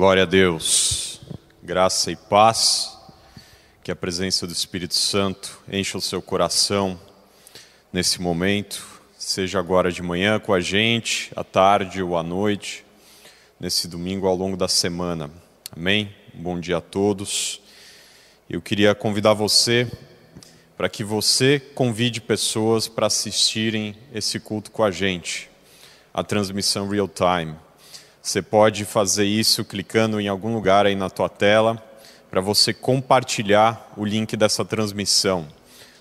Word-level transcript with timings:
Glória 0.00 0.22
a 0.22 0.26
Deus, 0.26 1.20
graça 1.62 2.10
e 2.10 2.16
paz, 2.16 2.98
que 3.84 3.92
a 3.92 3.94
presença 3.94 4.46
do 4.46 4.52
Espírito 4.54 4.94
Santo 4.94 5.62
encha 5.70 5.98
o 5.98 6.00
seu 6.00 6.22
coração 6.22 6.98
nesse 7.92 8.18
momento, 8.18 8.82
seja 9.18 9.58
agora 9.58 9.92
de 9.92 10.00
manhã 10.00 10.40
com 10.40 10.54
a 10.54 10.60
gente, 10.60 11.30
à 11.36 11.44
tarde 11.44 12.02
ou 12.02 12.16
à 12.16 12.22
noite, 12.22 12.82
nesse 13.60 13.86
domingo 13.86 14.26
ao 14.26 14.34
longo 14.34 14.56
da 14.56 14.68
semana. 14.68 15.30
Amém? 15.70 16.16
Bom 16.32 16.58
dia 16.58 16.78
a 16.78 16.80
todos. 16.80 17.60
Eu 18.48 18.62
queria 18.62 18.94
convidar 18.94 19.34
você 19.34 19.86
para 20.78 20.88
que 20.88 21.04
você 21.04 21.60
convide 21.74 22.22
pessoas 22.22 22.88
para 22.88 23.06
assistirem 23.06 23.94
esse 24.14 24.40
culto 24.40 24.70
com 24.70 24.82
a 24.82 24.90
gente, 24.90 25.50
a 26.14 26.24
transmissão 26.24 26.88
real 26.88 27.06
time. 27.06 27.54
Você 28.22 28.42
pode 28.42 28.84
fazer 28.84 29.24
isso 29.24 29.64
clicando 29.64 30.20
em 30.20 30.28
algum 30.28 30.52
lugar 30.52 30.84
aí 30.84 30.94
na 30.94 31.08
tua 31.08 31.28
tela 31.28 31.82
para 32.30 32.40
você 32.42 32.74
compartilhar 32.74 33.92
o 33.96 34.04
link 34.04 34.36
dessa 34.36 34.62
transmissão. 34.62 35.48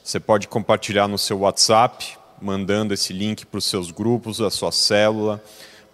Você 0.04 0.20
pode 0.20 0.48
compartilhar 0.48 1.08
no 1.08 1.18
seu 1.18 1.40
WhatsApp, 1.40 2.18
mandando 2.42 2.94
esse 2.94 3.14
link 3.14 3.46
para 3.46 3.58
os 3.58 3.66
seus 3.66 3.90
grupos, 3.90 4.40
da 4.40 4.50
sua 4.52 4.72
célula, 4.72 5.42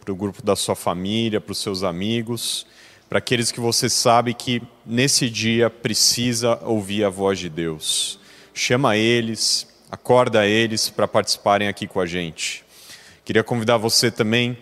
para 0.03 0.11
o 0.11 0.15
grupo 0.15 0.41
da 0.41 0.55
sua 0.55 0.75
família, 0.75 1.39
para 1.39 1.51
os 1.51 1.59
seus 1.59 1.83
amigos, 1.83 2.65
para 3.07 3.19
aqueles 3.19 3.51
que 3.51 3.59
você 3.59 3.87
sabe 3.87 4.33
que 4.33 4.63
nesse 4.83 5.29
dia 5.29 5.69
precisa 5.69 6.59
ouvir 6.63 7.03
a 7.03 7.09
voz 7.09 7.37
de 7.37 7.49
Deus. 7.49 8.19
Chama 8.51 8.97
eles, 8.97 9.67
acorda 9.91 10.47
eles 10.47 10.89
para 10.89 11.07
participarem 11.07 11.67
aqui 11.67 11.85
com 11.85 11.99
a 11.99 12.05
gente. 12.07 12.65
Queria 13.23 13.43
convidar 13.43 13.77
você 13.77 14.09
também 14.09 14.57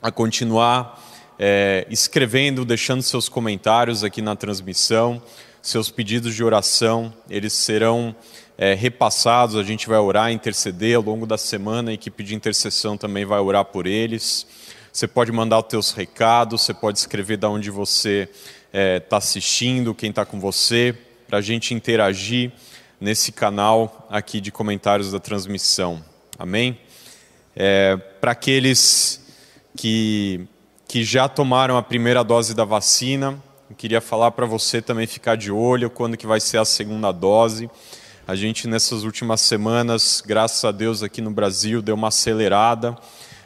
a 0.00 0.10
continuar 0.10 1.02
é, 1.38 1.86
escrevendo, 1.90 2.64
deixando 2.64 3.02
seus 3.02 3.28
comentários 3.28 4.02
aqui 4.04 4.22
na 4.22 4.36
transmissão, 4.36 5.22
seus 5.60 5.90
pedidos 5.90 6.34
de 6.34 6.44
oração, 6.44 7.12
eles 7.28 7.52
serão 7.52 8.14
é, 8.56 8.74
repassados, 8.74 9.56
a 9.56 9.62
gente 9.62 9.88
vai 9.88 9.98
orar, 9.98 10.30
interceder 10.30 10.96
ao 10.96 11.02
longo 11.02 11.26
da 11.26 11.36
semana, 11.36 11.90
a 11.90 11.94
equipe 11.94 12.22
de 12.22 12.34
intercessão 12.34 12.96
também 12.96 13.24
vai 13.24 13.40
orar 13.40 13.64
por 13.64 13.86
eles. 13.86 14.46
Você 14.92 15.06
pode 15.06 15.30
mandar 15.30 15.58
os 15.58 15.66
teus 15.66 15.90
recados, 15.90 16.62
você 16.62 16.72
pode 16.72 16.98
escrever 16.98 17.36
de 17.36 17.46
onde 17.46 17.70
você 17.70 18.28
está 18.30 18.48
é, 18.72 19.00
tá 19.00 19.16
assistindo, 19.18 19.94
quem 19.94 20.10
está 20.10 20.24
com 20.24 20.40
você, 20.40 20.96
para 21.28 21.38
a 21.38 21.42
gente 21.42 21.74
interagir 21.74 22.52
nesse 23.00 23.30
canal 23.30 24.06
aqui 24.08 24.40
de 24.40 24.50
comentários 24.50 25.12
da 25.12 25.20
transmissão. 25.20 26.02
Amém? 26.38 26.78
É, 27.54 27.96
para 28.20 28.30
aqueles 28.32 29.25
que, 29.76 30.48
que 30.88 31.04
já 31.04 31.28
tomaram 31.28 31.76
a 31.76 31.82
primeira 31.82 32.24
dose 32.24 32.54
da 32.54 32.64
vacina. 32.64 33.40
Eu 33.68 33.76
queria 33.76 34.00
falar 34.00 34.30
para 34.30 34.46
você 34.46 34.80
também 34.80 35.06
ficar 35.06 35.36
de 35.36 35.52
olho 35.52 35.90
quando 35.90 36.16
que 36.16 36.26
vai 36.26 36.40
ser 36.40 36.58
a 36.58 36.64
segunda 36.64 37.12
dose. 37.12 37.70
A 38.26 38.34
gente 38.34 38.66
nessas 38.66 39.04
últimas 39.04 39.40
semanas, 39.42 40.22
graças 40.26 40.64
a 40.64 40.72
Deus 40.72 41.02
aqui 41.02 41.20
no 41.20 41.30
Brasil, 41.30 41.82
deu 41.82 41.94
uma 41.94 42.08
acelerada. 42.08 42.96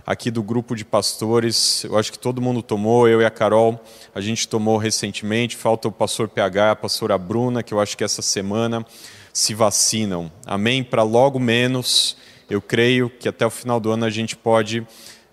Aqui 0.07 0.31
do 0.31 0.43
grupo 0.43 0.75
de 0.75 0.85
pastores, 0.85 1.85
eu 1.85 1.97
acho 1.99 2.11
que 2.11 2.19
todo 2.19 2.41
mundo 2.41 2.63
tomou, 2.63 3.07
eu 3.07 3.21
e 3.21 3.25
a 3.25 3.31
Carol, 3.31 3.79
a 4.15 4.21
gente 4.21 4.49
tomou 4.49 4.77
recentemente. 4.77 5.57
Falta 5.57 5.89
o 5.89 5.93
pastor 5.93 6.29
PH 6.29 6.71
a 6.71 6.77
pastora 6.77 7.19
Bruna, 7.19 7.63
que 7.63 7.75
eu 7.75 7.81
acho 7.81 7.97
que 7.97 8.03
essa 8.03 8.23
semana 8.23 8.85
se 9.33 9.55
vacinam. 9.55 10.33
Amém? 10.47 10.83
Para 10.83 11.03
logo 11.03 11.39
menos, 11.39 12.17
eu 12.49 12.61
creio 12.63 13.11
que 13.11 13.29
até 13.29 13.47
o 13.47 13.51
final 13.51 13.79
do 13.79 13.91
ano 13.91 14.05
a 14.05 14.11
gente 14.11 14.35
pode 14.35 14.87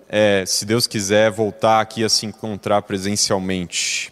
é, 0.10 0.46
se 0.46 0.66
Deus 0.66 0.88
quiser, 0.88 1.30
voltar 1.30 1.82
aqui 1.82 2.04
a 2.04 2.10
se 2.10 2.26
encontrar 2.26 2.82
presencialmente. 2.84 4.12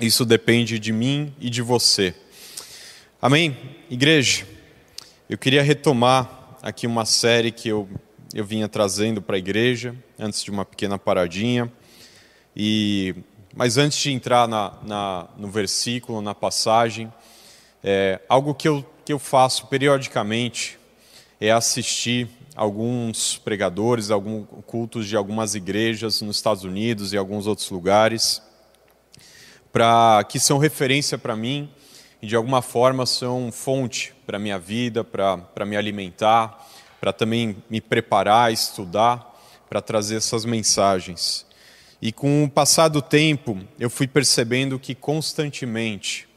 Isso 0.00 0.24
depende 0.24 0.78
de 0.78 0.92
mim 0.92 1.34
e 1.38 1.50
de 1.50 1.60
você. 1.60 2.14
Amém? 3.20 3.56
Igreja, 3.90 4.46
eu 5.28 5.36
queria 5.36 5.62
retomar 5.62 6.56
aqui 6.62 6.86
uma 6.86 7.04
série 7.04 7.52
que 7.52 7.68
eu, 7.68 7.88
eu 8.32 8.44
vinha 8.44 8.68
trazendo 8.68 9.20
para 9.20 9.36
a 9.36 9.38
igreja, 9.38 9.94
antes 10.18 10.42
de 10.42 10.50
uma 10.50 10.64
pequena 10.64 10.98
paradinha. 10.98 11.70
E, 12.56 13.14
mas 13.54 13.76
antes 13.76 13.98
de 13.98 14.10
entrar 14.10 14.48
na, 14.48 14.78
na, 14.82 15.28
no 15.36 15.48
versículo, 15.48 16.22
na 16.22 16.34
passagem, 16.34 17.12
é, 17.84 18.20
algo 18.28 18.54
que 18.54 18.66
eu, 18.66 18.84
que 19.04 19.12
eu 19.12 19.18
faço 19.18 19.66
periodicamente 19.66 20.78
é 21.40 21.50
assistir 21.50 22.28
alguns 22.58 23.38
pregadores, 23.38 24.10
alguns 24.10 24.48
cultos 24.66 25.06
de 25.06 25.16
algumas 25.16 25.54
igrejas 25.54 26.20
nos 26.20 26.38
Estados 26.38 26.64
Unidos 26.64 27.12
e 27.12 27.16
alguns 27.16 27.46
outros 27.46 27.70
lugares, 27.70 28.42
para 29.72 30.24
que 30.28 30.40
são 30.40 30.58
referência 30.58 31.16
para 31.16 31.36
mim 31.36 31.70
e 32.20 32.26
de 32.26 32.34
alguma 32.34 32.60
forma 32.60 33.06
são 33.06 33.52
fonte 33.52 34.12
para 34.26 34.40
minha 34.40 34.58
vida, 34.58 35.04
para 35.04 35.64
me 35.64 35.76
alimentar, 35.76 36.68
para 37.00 37.12
também 37.12 37.62
me 37.70 37.80
preparar, 37.80 38.52
estudar, 38.52 39.38
para 39.70 39.80
trazer 39.80 40.16
essas 40.16 40.44
mensagens. 40.44 41.46
E 42.02 42.10
com 42.10 42.42
o 42.42 42.50
passar 42.50 42.88
do 42.88 43.00
tempo, 43.00 43.56
eu 43.78 43.88
fui 43.88 44.08
percebendo 44.08 44.80
que 44.80 44.96
constantemente 44.96 46.28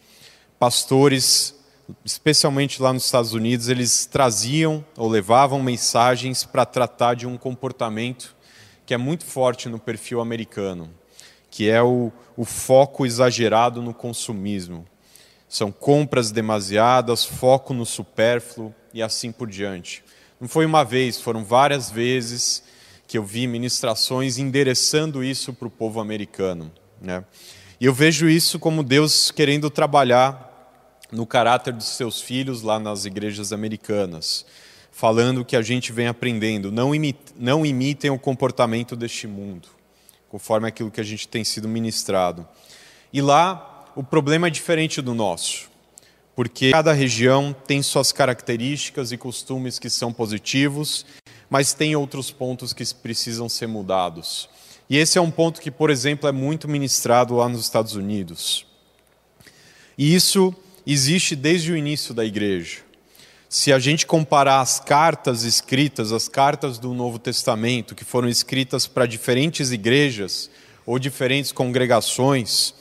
pastores 0.59 1.55
especialmente 2.03 2.81
lá 2.81 2.91
nos 2.93 3.05
Estados 3.05 3.33
Unidos, 3.33 3.69
eles 3.69 4.05
traziam 4.05 4.83
ou 4.97 5.09
levavam 5.09 5.61
mensagens 5.61 6.43
para 6.43 6.65
tratar 6.65 7.15
de 7.15 7.27
um 7.27 7.37
comportamento 7.37 8.35
que 8.85 8.93
é 8.93 8.97
muito 8.97 9.25
forte 9.25 9.69
no 9.69 9.79
perfil 9.79 10.19
americano, 10.19 10.89
que 11.49 11.69
é 11.69 11.81
o, 11.81 12.11
o 12.35 12.43
foco 12.43 13.05
exagerado 13.05 13.81
no 13.81 13.93
consumismo. 13.93 14.85
São 15.47 15.71
compras 15.71 16.31
demasiadas, 16.31 17.23
foco 17.23 17.73
no 17.73 17.85
supérfluo 17.85 18.73
e 18.93 19.01
assim 19.01 19.31
por 19.31 19.49
diante. 19.49 20.03
Não 20.39 20.47
foi 20.47 20.65
uma 20.65 20.83
vez, 20.83 21.21
foram 21.21 21.43
várias 21.43 21.91
vezes 21.91 22.63
que 23.07 23.17
eu 23.17 23.23
vi 23.23 23.45
ministrações 23.47 24.37
endereçando 24.37 25.23
isso 25.23 25.53
para 25.53 25.67
o 25.67 25.71
povo 25.71 25.99
americano. 25.99 26.71
Né? 27.01 27.23
E 27.79 27.85
eu 27.85 27.93
vejo 27.93 28.29
isso 28.29 28.57
como 28.57 28.83
Deus 28.83 29.31
querendo 29.31 29.69
trabalhar 29.69 30.50
no 31.11 31.25
caráter 31.25 31.73
dos 31.73 31.87
seus 31.87 32.21
filhos 32.21 32.61
lá 32.61 32.79
nas 32.79 33.05
igrejas 33.05 33.51
americanas, 33.51 34.45
falando 34.91 35.43
que 35.43 35.55
a 35.55 35.61
gente 35.61 35.91
vem 35.91 36.07
aprendendo. 36.07 36.71
Não, 36.71 36.95
imitem, 36.95 37.35
não 37.37 37.65
imitem 37.65 38.09
o 38.09 38.19
comportamento 38.19 38.95
deste 38.95 39.27
mundo, 39.27 39.67
conforme 40.29 40.67
aquilo 40.67 40.91
que 40.91 41.01
a 41.01 41.03
gente 41.03 41.27
tem 41.27 41.43
sido 41.43 41.67
ministrado. 41.67 42.47
E 43.11 43.21
lá 43.21 43.85
o 43.95 44.03
problema 44.03 44.47
é 44.47 44.49
diferente 44.49 45.01
do 45.01 45.13
nosso, 45.13 45.69
porque 46.35 46.71
cada 46.71 46.93
região 46.93 47.53
tem 47.67 47.81
suas 47.81 48.11
características 48.11 49.11
e 49.11 49.17
costumes 49.17 49.77
que 49.77 49.89
são 49.89 50.13
positivos, 50.13 51.05
mas 51.49 51.73
tem 51.73 51.95
outros 51.95 52.31
pontos 52.31 52.71
que 52.71 52.85
precisam 52.95 53.49
ser 53.49 53.67
mudados. 53.67 54.49
E 54.89 54.97
esse 54.97 55.17
é 55.17 55.21
um 55.21 55.31
ponto 55.31 55.61
que, 55.61 55.71
por 55.71 55.89
exemplo, 55.89 56.27
é 56.27 56.31
muito 56.31 56.67
ministrado 56.67 57.35
lá 57.35 57.47
nos 57.47 57.61
Estados 57.61 57.95
Unidos. 57.95 58.65
E 59.97 60.13
isso 60.15 60.53
existe 60.85 61.35
desde 61.35 61.71
o 61.71 61.77
início 61.77 62.13
da 62.13 62.25
igreja. 62.25 62.79
Se 63.49 63.73
a 63.73 63.79
gente 63.79 64.05
comparar 64.05 64.61
as 64.61 64.79
cartas 64.79 65.43
escritas, 65.43 66.11
as 66.11 66.29
cartas 66.29 66.79
do 66.79 66.93
Novo 66.93 67.19
Testamento, 67.19 67.93
que 67.93 68.05
foram 68.05 68.29
escritas 68.29 68.87
para 68.87 69.05
diferentes 69.05 69.71
igrejas 69.71 70.49
ou 70.85 70.97
diferentes 70.97 71.51
congregações, 71.51 72.73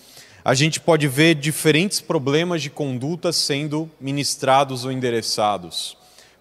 a 0.45 0.55
gente 0.55 0.81
pode 0.81 1.07
ver 1.09 1.35
diferentes 1.35 2.01
problemas 2.01 2.63
de 2.63 2.71
conduta 2.71 3.33
sendo 3.33 3.91
ministrados 4.01 4.85
ou 4.85 4.93
endereçados. 4.93 5.97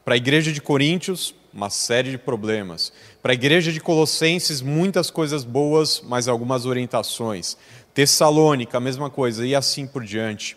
Para 0.05 0.13
a 0.13 0.17
igreja 0.17 0.51
de 0.51 0.61
Coríntios, 0.61 1.33
uma 1.53 1.69
série 1.69 2.11
de 2.11 2.17
problemas. 2.17 2.93
Para 3.21 3.31
a 3.31 3.33
igreja 3.33 3.71
de 3.71 3.79
Colossenses, 3.79 4.61
muitas 4.61 5.09
coisas 5.09 5.43
boas, 5.43 6.01
mas 6.05 6.27
algumas 6.27 6.65
orientações. 6.65 7.57
Tessalônica, 7.93 8.77
a 8.77 8.81
mesma 8.81 9.09
coisa, 9.09 9.45
e 9.45 9.53
assim 9.53 9.85
por 9.85 10.03
diante. 10.03 10.55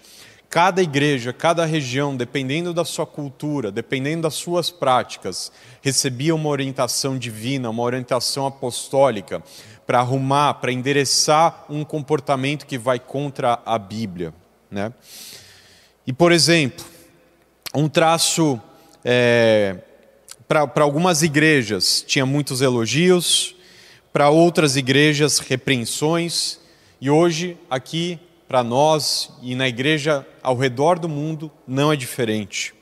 Cada 0.53 0.83
igreja, 0.83 1.33
cada 1.33 1.65
região, 1.65 2.15
dependendo 2.15 2.75
da 2.75 2.85
sua 2.85 3.07
cultura, 3.07 3.73
dependendo 3.73 4.25
das 4.25 4.35
suas 4.35 4.71
práticas, 4.71 5.51
recebia 5.81 6.35
uma 6.35 6.51
orientação 6.51 7.17
divina, 7.17 7.71
uma 7.71 7.83
orientação 7.83 8.45
apostólica 8.45 9.43
para 9.87 10.01
arrumar, 10.01 10.53
para 10.53 10.71
endereçar 10.71 11.65
um 11.71 11.83
comportamento 11.85 12.67
que 12.67 12.77
vai 12.77 12.99
contra 12.99 13.61
a 13.65 13.79
Bíblia. 13.79 14.35
Né? 14.71 14.93
E, 16.07 16.13
por 16.13 16.31
exemplo, 16.31 16.85
um 17.75 17.89
traço 17.89 18.61
é, 19.03 19.79
para 20.47 20.85
algumas 20.85 21.23
igrejas 21.23 22.05
tinha 22.07 22.27
muitos 22.27 22.61
elogios, 22.61 23.57
para 24.13 24.29
outras 24.29 24.77
igrejas 24.77 25.39
repreensões, 25.39 26.61
e 27.01 27.09
hoje 27.09 27.57
aqui 27.71 28.21
para 28.53 28.63
nós 28.63 29.31
e 29.41 29.55
na 29.55 29.67
igreja 29.67 30.27
ao 30.43 30.55
redor 30.55 30.99
do 30.99 31.09
mundo 31.09 31.51
não 31.67 31.91
é 31.91 31.97
diferente. 31.97 32.75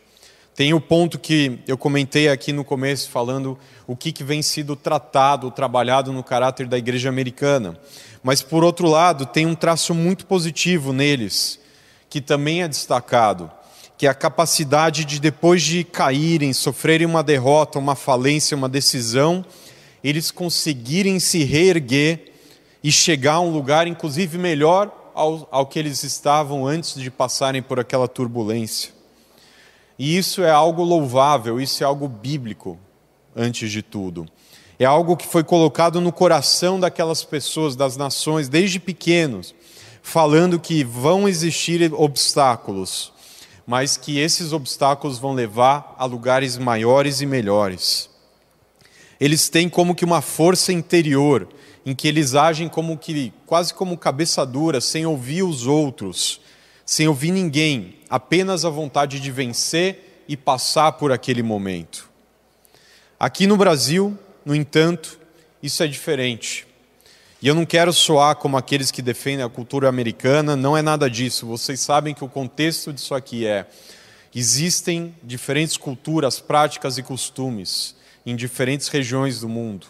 Tem 0.53 0.75
o 0.75 0.81
ponto 0.81 1.17
que 1.17 1.61
eu 1.65 1.79
comentei 1.79 2.29
aqui 2.29 2.53
no 2.53 2.65
começo, 2.65 3.09
falando 3.09 3.57
o 3.87 3.95
que, 3.95 4.11
que 4.11 4.25
vem 4.25 4.43
sido 4.43 4.75
tratado, 4.75 5.49
trabalhado 5.49 6.13
no 6.13 6.25
caráter 6.25 6.67
da 6.67 6.77
igreja 6.77 7.09
americana. 7.09 7.79
Mas, 8.21 8.43
por 8.43 8.65
outro 8.65 8.89
lado, 8.89 9.25
tem 9.25 9.47
um 9.47 9.55
traço 9.55 9.95
muito 9.95 10.27
positivo 10.27 10.93
neles, 10.93 11.61
que 12.09 12.21
também 12.21 12.65
é 12.65 12.67
destacado, 12.67 13.49
que 13.97 14.09
é 14.09 14.11
a 14.11 14.15
capacidade 14.15 15.05
de, 15.05 15.21
depois 15.21 15.63
de 15.63 15.85
caírem, 15.85 16.53
sofrerem 16.53 17.07
uma 17.07 17.23
derrota, 17.23 17.79
uma 17.79 17.95
falência, 17.95 18.57
uma 18.57 18.69
decisão, 18.69 19.45
eles 20.03 20.33
conseguirem 20.33 21.21
se 21.21 21.45
reerguer 21.45 22.33
e 22.83 22.91
chegar 22.91 23.35
a 23.35 23.41
um 23.41 23.53
lugar, 23.53 23.87
inclusive, 23.87 24.37
melhor 24.37 24.97
ao, 25.15 25.49
ao 25.51 25.67
que 25.67 25.79
eles 25.79 26.03
estavam 26.03 26.67
antes 26.67 26.95
de 26.95 27.11
passarem 27.11 27.62
por 27.62 27.79
aquela 27.79 28.09
turbulência. 28.09 28.93
E 29.99 30.17
isso 30.17 30.43
é 30.43 30.51
algo 30.51 30.83
louvável, 30.83 31.61
isso 31.61 31.83
é 31.83 31.87
algo 31.87 32.09
bíblico, 32.09 32.79
antes 33.37 33.71
de 33.71 33.83
tudo. 33.83 34.27
É 34.79 34.85
algo 34.87 35.17
que 35.17 35.27
foi 35.27 35.45
colocado 35.45 36.01
no 36.01 36.11
coração 36.11 36.81
daquelas 36.81 37.23
pessoas, 37.23 37.77
das 37.77 37.97
nações, 37.99 38.49
desde 38.49 38.81
pequenos, 38.81 39.55
falando 40.03 40.59
que 40.59 40.83
vão 40.83 41.29
existir 41.29 41.93
obstáculos, 41.93 43.12
mas 43.67 43.97
que 43.97 44.19
esses 44.19 44.55
obstáculos 44.55 45.19
vão 45.19 45.35
levar 45.35 45.95
a 45.99 46.07
lugares 46.07 46.57
maiores 46.57 47.21
e 47.21 47.27
melhores. 47.27 48.09
Eles 49.21 49.51
têm 49.51 49.69
como 49.69 49.95
que 49.95 50.05
uma 50.05 50.23
força 50.23 50.73
interior 50.73 51.47
em 51.85 51.94
que 51.94 52.06
eles 52.06 52.35
agem 52.35 52.69
como 52.69 52.97
que 52.97 53.32
quase 53.47 53.73
como 53.73 53.97
cabeça 53.97 54.44
dura, 54.44 54.81
sem 54.81 55.06
ouvir 55.06 55.43
os 55.43 55.67
outros, 55.67 56.41
sem 56.85 57.09
ouvir 57.09 57.31
ninguém, 57.31 57.97
apenas 58.09 58.65
a 58.65 58.71
vontade 58.71 59.21
de 59.21 59.31
vencer 59.31 60.25
e 60.29 60.37
passar 60.37 60.93
por 60.93 61.12
aquele 61.12 61.43
momento. 61.43 62.09
Aqui 63.19 63.47
no 63.47 63.56
Brasil, 63.56 64.19
no 64.44 64.55
entanto, 64.55 65.19
isso 65.62 65.82
é 65.82 65.87
diferente. 65.87 66.67
E 67.43 67.49
eu 67.49 67.55
não 67.55 67.65
quero 67.65 67.93
soar 67.93 68.37
como 68.37 68.56
aqueles 68.56 68.91
que 68.91 69.00
defendem 69.00 69.44
a 69.44 69.49
cultura 69.49 69.88
americana, 69.88 70.55
não 70.55 70.76
é 70.76 70.83
nada 70.83 71.09
disso. 71.09 71.47
Vocês 71.47 71.81
sabem 71.81 72.15
que 72.15 72.25
o 72.25 72.29
contexto 72.29 72.93
disso 72.93 73.15
aqui 73.15 73.47
é: 73.47 73.67
existem 74.35 75.15
diferentes 75.23 75.76
culturas, 75.76 76.38
práticas 76.38 76.99
e 76.99 77.03
costumes 77.03 77.94
em 78.26 78.37
diferentes 78.37 78.88
regiões 78.88 79.41
do 79.41 79.49
mundo. 79.49 79.87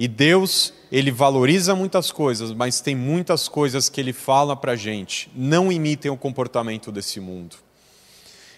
E 0.00 0.08
Deus, 0.08 0.72
ele 0.90 1.10
valoriza 1.10 1.74
muitas 1.74 2.10
coisas, 2.10 2.54
mas 2.54 2.80
tem 2.80 2.94
muitas 2.94 3.48
coisas 3.48 3.90
que 3.90 4.00
ele 4.00 4.14
fala 4.14 4.56
para 4.56 4.72
a 4.72 4.76
gente. 4.76 5.30
Não 5.36 5.70
imitem 5.70 6.10
o 6.10 6.16
comportamento 6.16 6.90
desse 6.90 7.20
mundo. 7.20 7.56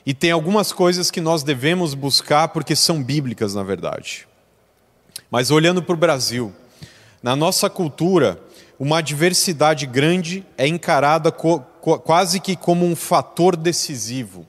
E 0.07 0.15
tem 0.15 0.31
algumas 0.31 0.71
coisas 0.71 1.11
que 1.11 1.21
nós 1.21 1.43
devemos 1.43 1.95
buscar 1.95 2.47
porque 2.47 2.77
são 2.77 3.03
bíblicas, 3.03 3.57
na 3.57 3.65
verdade. 3.65 4.29
Mas 5.29 5.51
olhando 5.51 5.83
para 5.83 5.95
o 5.95 5.99
Brasil, 5.99 6.53
na 7.21 7.35
nossa 7.35 7.69
cultura, 7.69 8.41
uma 8.79 9.01
diversidade 9.01 9.85
grande 9.85 10.47
é 10.57 10.69
encarada 10.69 11.33
quase 11.33 12.39
que 12.39 12.55
como 12.55 12.87
um 12.87 12.95
fator 12.95 13.57
decisivo. 13.57 14.47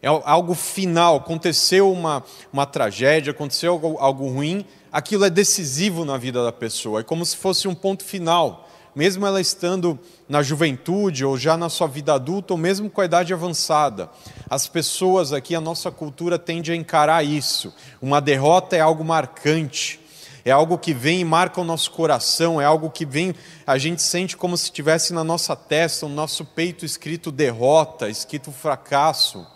É 0.00 0.06
algo 0.06 0.54
final. 0.54 1.16
Aconteceu 1.16 1.92
uma, 1.92 2.22
uma 2.52 2.64
tragédia, 2.64 3.32
aconteceu 3.32 3.72
algo, 3.72 3.96
algo 3.98 4.28
ruim, 4.28 4.64
aquilo 4.92 5.24
é 5.24 5.30
decisivo 5.30 6.04
na 6.04 6.16
vida 6.16 6.44
da 6.44 6.52
pessoa, 6.52 7.00
é 7.00 7.02
como 7.02 7.24
se 7.24 7.36
fosse 7.36 7.68
um 7.68 7.74
ponto 7.74 8.04
final, 8.04 8.68
mesmo 8.94 9.26
ela 9.26 9.40
estando 9.40 9.98
na 10.28 10.42
juventude 10.42 11.24
ou 11.24 11.36
já 11.36 11.56
na 11.56 11.68
sua 11.68 11.86
vida 11.86 12.14
adulta 12.14 12.54
ou 12.54 12.58
mesmo 12.58 12.90
com 12.90 13.00
a 13.00 13.04
idade 13.04 13.32
avançada. 13.32 14.10
As 14.50 14.66
pessoas 14.66 15.32
aqui, 15.32 15.54
a 15.54 15.60
nossa 15.60 15.90
cultura 15.90 16.38
tende 16.38 16.72
a 16.72 16.74
encarar 16.74 17.24
isso. 17.24 17.72
Uma 18.02 18.20
derrota 18.20 18.76
é 18.76 18.80
algo 18.80 19.04
marcante. 19.04 20.00
É 20.44 20.50
algo 20.50 20.78
que 20.78 20.94
vem 20.94 21.20
e 21.20 21.24
marca 21.24 21.60
o 21.60 21.64
nosso 21.64 21.90
coração, 21.90 22.58
é 22.58 22.64
algo 22.64 22.90
que 22.90 23.04
vem, 23.04 23.34
a 23.66 23.76
gente 23.76 24.00
sente 24.00 24.34
como 24.34 24.56
se 24.56 24.72
tivesse 24.72 25.12
na 25.12 25.22
nossa 25.22 25.54
testa, 25.54 26.08
no 26.08 26.14
nosso 26.14 26.42
peito 26.42 26.86
escrito 26.86 27.30
derrota, 27.30 28.08
escrito 28.08 28.50
fracasso 28.50 29.46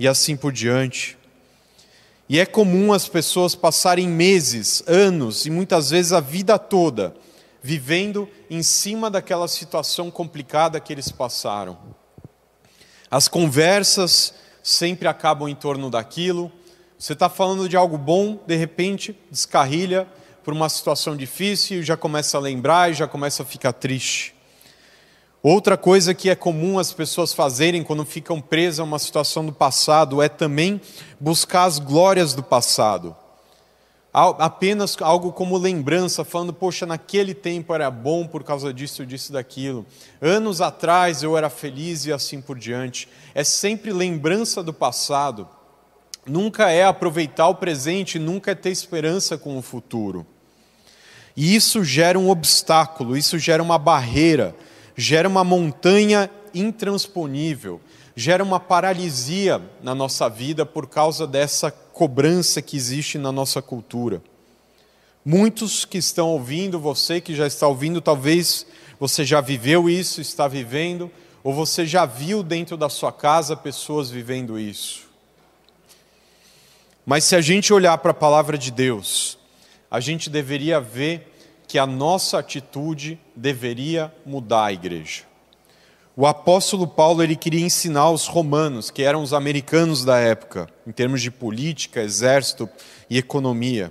e 0.00 0.08
assim 0.08 0.36
por 0.36 0.50
diante. 0.50 1.16
E 2.32 2.38
é 2.38 2.46
comum 2.46 2.94
as 2.94 3.08
pessoas 3.08 3.54
passarem 3.54 4.08
meses, 4.08 4.82
anos 4.86 5.44
e 5.44 5.50
muitas 5.50 5.90
vezes 5.90 6.14
a 6.14 6.20
vida 6.20 6.58
toda 6.58 7.14
vivendo 7.62 8.26
em 8.48 8.62
cima 8.62 9.10
daquela 9.10 9.46
situação 9.46 10.10
complicada 10.10 10.80
que 10.80 10.94
eles 10.94 11.12
passaram. 11.12 11.76
As 13.10 13.28
conversas 13.28 14.32
sempre 14.62 15.06
acabam 15.06 15.46
em 15.46 15.54
torno 15.54 15.90
daquilo. 15.90 16.50
Você 16.98 17.12
está 17.12 17.28
falando 17.28 17.68
de 17.68 17.76
algo 17.76 17.98
bom, 17.98 18.42
de 18.46 18.56
repente 18.56 19.14
descarrilha 19.30 20.08
por 20.42 20.54
uma 20.54 20.70
situação 20.70 21.14
difícil 21.14 21.80
e 21.80 21.82
já 21.82 21.98
começa 21.98 22.38
a 22.38 22.40
lembrar 22.40 22.90
e 22.90 22.94
já 22.94 23.06
começa 23.06 23.42
a 23.42 23.46
ficar 23.46 23.74
triste. 23.74 24.31
Outra 25.42 25.76
coisa 25.76 26.14
que 26.14 26.30
é 26.30 26.36
comum 26.36 26.78
as 26.78 26.92
pessoas 26.92 27.32
fazerem 27.32 27.82
quando 27.82 28.04
ficam 28.04 28.40
presas 28.40 28.78
a 28.78 28.84
uma 28.84 28.98
situação 29.00 29.44
do 29.44 29.52
passado 29.52 30.22
é 30.22 30.28
também 30.28 30.80
buscar 31.18 31.64
as 31.64 31.80
glórias 31.80 32.32
do 32.32 32.44
passado. 32.44 33.16
Apenas 34.12 34.96
algo 35.00 35.32
como 35.32 35.58
lembrança, 35.58 36.22
falando, 36.22 36.52
poxa, 36.52 36.86
naquele 36.86 37.34
tempo 37.34 37.74
era 37.74 37.90
bom 37.90 38.24
por 38.24 38.44
causa 38.44 38.72
disso, 38.72 39.04
disso, 39.04 39.32
daquilo. 39.32 39.84
Anos 40.20 40.60
atrás 40.60 41.24
eu 41.24 41.36
era 41.36 41.50
feliz 41.50 42.04
e 42.04 42.12
assim 42.12 42.40
por 42.40 42.56
diante. 42.56 43.08
É 43.34 43.42
sempre 43.42 43.92
lembrança 43.92 44.62
do 44.62 44.72
passado. 44.72 45.48
Nunca 46.24 46.70
é 46.70 46.84
aproveitar 46.84 47.48
o 47.48 47.56
presente, 47.56 48.16
nunca 48.16 48.52
é 48.52 48.54
ter 48.54 48.70
esperança 48.70 49.36
com 49.36 49.58
o 49.58 49.62
futuro. 49.62 50.24
E 51.36 51.56
isso 51.56 51.82
gera 51.82 52.16
um 52.16 52.30
obstáculo, 52.30 53.16
isso 53.16 53.40
gera 53.40 53.62
uma 53.62 53.78
barreira 53.78 54.54
gera 54.96 55.28
uma 55.28 55.44
montanha 55.44 56.30
intransponível, 56.54 57.80
gera 58.14 58.44
uma 58.44 58.60
paralisia 58.60 59.60
na 59.82 59.94
nossa 59.94 60.28
vida 60.28 60.66
por 60.66 60.86
causa 60.86 61.26
dessa 61.26 61.70
cobrança 61.70 62.60
que 62.60 62.76
existe 62.76 63.18
na 63.18 63.32
nossa 63.32 63.62
cultura. 63.62 64.22
Muitos 65.24 65.84
que 65.84 65.98
estão 65.98 66.28
ouvindo, 66.30 66.78
você 66.78 67.20
que 67.20 67.34
já 67.34 67.46
está 67.46 67.66
ouvindo, 67.66 68.00
talvez 68.00 68.66
você 68.98 69.24
já 69.24 69.40
viveu 69.40 69.88
isso, 69.88 70.20
está 70.20 70.48
vivendo, 70.48 71.10
ou 71.44 71.52
você 71.52 71.86
já 71.86 72.04
viu 72.04 72.42
dentro 72.42 72.76
da 72.76 72.88
sua 72.88 73.12
casa 73.12 73.56
pessoas 73.56 74.10
vivendo 74.10 74.58
isso. 74.58 75.02
Mas 77.04 77.24
se 77.24 77.34
a 77.34 77.40
gente 77.40 77.72
olhar 77.72 77.98
para 77.98 78.12
a 78.12 78.14
palavra 78.14 78.56
de 78.56 78.70
Deus, 78.70 79.38
a 79.90 79.98
gente 79.98 80.30
deveria 80.30 80.80
ver 80.80 81.31
que 81.72 81.78
a 81.78 81.86
nossa 81.86 82.38
atitude 82.38 83.18
deveria 83.34 84.12
mudar 84.26 84.66
a 84.66 84.72
igreja. 84.74 85.22
O 86.14 86.26
apóstolo 86.26 86.86
Paulo 86.86 87.22
ele 87.22 87.34
queria 87.34 87.64
ensinar 87.64 88.10
os 88.10 88.26
romanos, 88.26 88.90
que 88.90 89.02
eram 89.02 89.22
os 89.22 89.32
americanos 89.32 90.04
da 90.04 90.18
época, 90.18 90.68
em 90.86 90.92
termos 90.92 91.22
de 91.22 91.30
política, 91.30 92.02
exército 92.02 92.68
e 93.08 93.16
economia. 93.16 93.90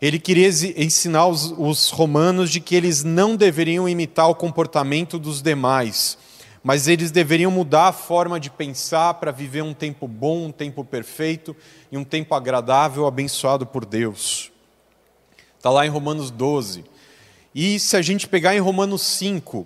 Ele 0.00 0.18
queria 0.18 0.48
ensinar 0.48 1.26
os, 1.26 1.52
os 1.58 1.90
romanos 1.90 2.50
de 2.50 2.58
que 2.58 2.74
eles 2.74 3.04
não 3.04 3.36
deveriam 3.36 3.86
imitar 3.86 4.30
o 4.30 4.34
comportamento 4.34 5.18
dos 5.18 5.42
demais, 5.42 6.16
mas 6.62 6.88
eles 6.88 7.10
deveriam 7.10 7.50
mudar 7.50 7.88
a 7.88 7.92
forma 7.92 8.40
de 8.40 8.48
pensar 8.48 9.12
para 9.12 9.30
viver 9.30 9.62
um 9.62 9.74
tempo 9.74 10.08
bom, 10.08 10.46
um 10.46 10.50
tempo 10.50 10.82
perfeito 10.82 11.54
e 11.92 11.98
um 11.98 12.02
tempo 12.02 12.34
agradável, 12.34 13.06
abençoado 13.06 13.66
por 13.66 13.84
Deus. 13.84 14.50
Está 15.58 15.68
lá 15.68 15.84
em 15.84 15.90
Romanos 15.90 16.30
12. 16.30 16.93
E 17.54 17.78
se 17.78 17.96
a 17.96 18.02
gente 18.02 18.26
pegar 18.26 18.56
em 18.56 18.58
Romanos 18.58 19.02
5, 19.02 19.64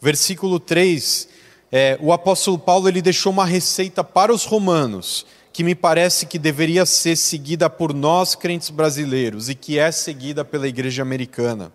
versículo 0.00 0.58
3, 0.58 1.28
é, 1.70 1.96
o 2.00 2.12
apóstolo 2.12 2.58
Paulo 2.58 2.88
ele 2.88 3.00
deixou 3.00 3.30
uma 3.30 3.46
receita 3.46 4.02
para 4.02 4.34
os 4.34 4.44
romanos, 4.44 5.24
que 5.52 5.62
me 5.62 5.76
parece 5.76 6.26
que 6.26 6.40
deveria 6.40 6.84
ser 6.84 7.14
seguida 7.14 7.70
por 7.70 7.94
nós 7.94 8.34
crentes 8.34 8.70
brasileiros 8.70 9.48
e 9.48 9.54
que 9.54 9.78
é 9.78 9.92
seguida 9.92 10.44
pela 10.44 10.66
igreja 10.66 11.02
americana. 11.02 11.72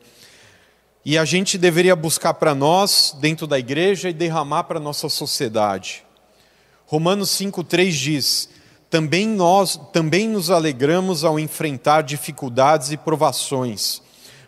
E 1.06 1.18
a 1.18 1.24
gente 1.24 1.58
deveria 1.58 1.96
buscar 1.96 2.34
para 2.34 2.54
nós, 2.54 3.16
dentro 3.22 3.48
da 3.48 3.58
igreja, 3.58 4.10
e 4.10 4.14
derramar 4.14 4.66
para 4.66 4.78
a 4.78 4.84
nossa 4.84 5.08
sociedade. 5.08 6.04
Romanos 6.86 7.30
5,3 7.30 7.92
diz: 7.92 8.50
também 8.90 9.26
nós 9.26 9.80
também 9.94 10.28
nos 10.28 10.52
alegramos 10.52 11.24
ao 11.24 11.40
enfrentar 11.40 12.02
dificuldades 12.02 12.92
e 12.92 12.98
provações 12.98 14.04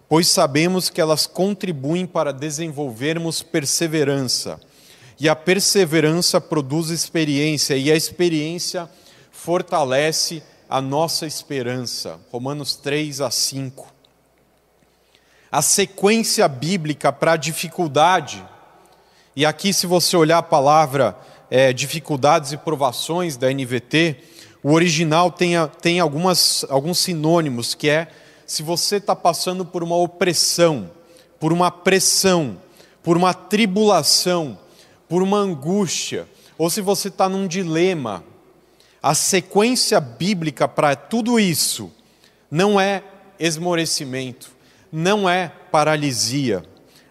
pois 0.10 0.28
sabemos 0.28 0.90
que 0.90 1.02
elas 1.02 1.26
contribuem 1.28 2.06
para 2.06 2.32
desenvolvermos 2.32 3.42
perseverança. 3.42 4.60
E 5.20 5.28
a 5.28 5.36
perseverança 5.36 6.40
produz 6.40 6.90
experiência, 6.90 7.76
e 7.76 7.92
a 7.92 7.96
experiência 7.96 8.90
fortalece 9.32 10.44
a 10.70 10.82
nossa 10.82 11.26
esperança. 11.26 12.20
Romanos 12.32 12.76
3 12.76 13.22
a 13.22 13.32
5. 13.32 13.94
A 15.52 15.62
sequência 15.62 16.48
bíblica 16.48 17.12
para 17.12 17.34
a 17.34 17.38
dificuldade, 17.38 18.46
e 19.36 19.46
aqui, 19.46 19.74
se 19.74 19.88
você 19.88 20.16
olhar 20.18 20.40
a 20.40 20.44
palavra 20.44 21.18
é, 21.50 21.72
dificuldades 21.72 22.52
e 22.52 22.58
provações 22.58 23.38
da 23.38 23.52
NVT, 23.52 24.18
O 24.64 24.74
original 24.74 25.32
tem, 25.32 25.54
tem 25.82 26.00
algumas, 26.00 26.66
alguns 26.70 27.00
sinônimos, 27.00 27.74
que 27.74 27.90
é 27.90 28.08
se 28.48 28.64
você 28.64 28.96
está 28.96 29.14
passando 29.14 29.66
por 29.66 29.84
uma 29.84 29.98
opressão, 29.98 30.90
por 31.38 31.52
uma 31.52 31.70
pressão, 31.70 32.58
por 33.04 33.18
uma 33.18 33.34
tribulação, 33.34 34.58
por 35.08 35.22
uma 35.22 35.38
angústia, 35.38 36.28
ou 36.58 36.70
se 36.70 36.82
você 36.82 37.10
está 37.10 37.28
num 37.28 37.46
dilema, 37.46 38.24
a 39.04 39.14
sequência 39.14 40.00
bíblica 40.00 40.68
para 40.68 40.96
tudo 40.96 41.40
isso 41.40 41.92
não 42.50 42.80
é 42.80 43.04
esmorecimento, 43.38 44.50
não 44.92 45.30
é 45.30 45.52
paralisia. 45.72 46.64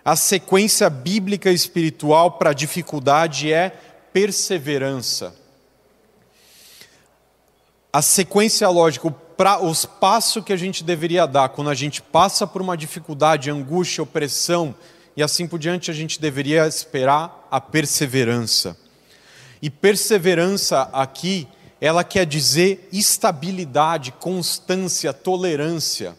A 0.03 0.17
sequência 0.17 0.89
bíblica 0.89 1.51
espiritual 1.51 2.33
para 2.33 2.53
dificuldade 2.53 3.53
é 3.53 3.71
perseverança. 4.13 5.35
A 7.93 8.01
sequência 8.03 8.69
lógica, 8.69 9.15
os 9.63 9.85
passos 9.85 10.43
que 10.43 10.53
a 10.53 10.57
gente 10.57 10.83
deveria 10.83 11.27
dar 11.27 11.51
quando 11.51 11.71
a 11.71 11.75
gente 11.75 12.01
passa 12.01 12.47
por 12.47 12.63
uma 12.63 12.77
dificuldade, 12.77 13.51
angústia, 13.51 14.03
opressão 14.03 14.75
e 15.17 15.23
assim 15.23 15.47
por 15.47 15.59
diante, 15.59 15.91
a 15.91 15.95
gente 15.95 16.21
deveria 16.21 16.67
esperar 16.67 17.47
a 17.51 17.59
perseverança. 17.61 18.77
E 19.63 19.71
perseverança 19.71 20.91
aqui, 20.93 21.49
ela 21.81 22.05
quer 22.05 22.27
dizer 22.27 22.89
estabilidade, 22.93 24.13
constância, 24.13 25.13
tolerância. 25.15 26.15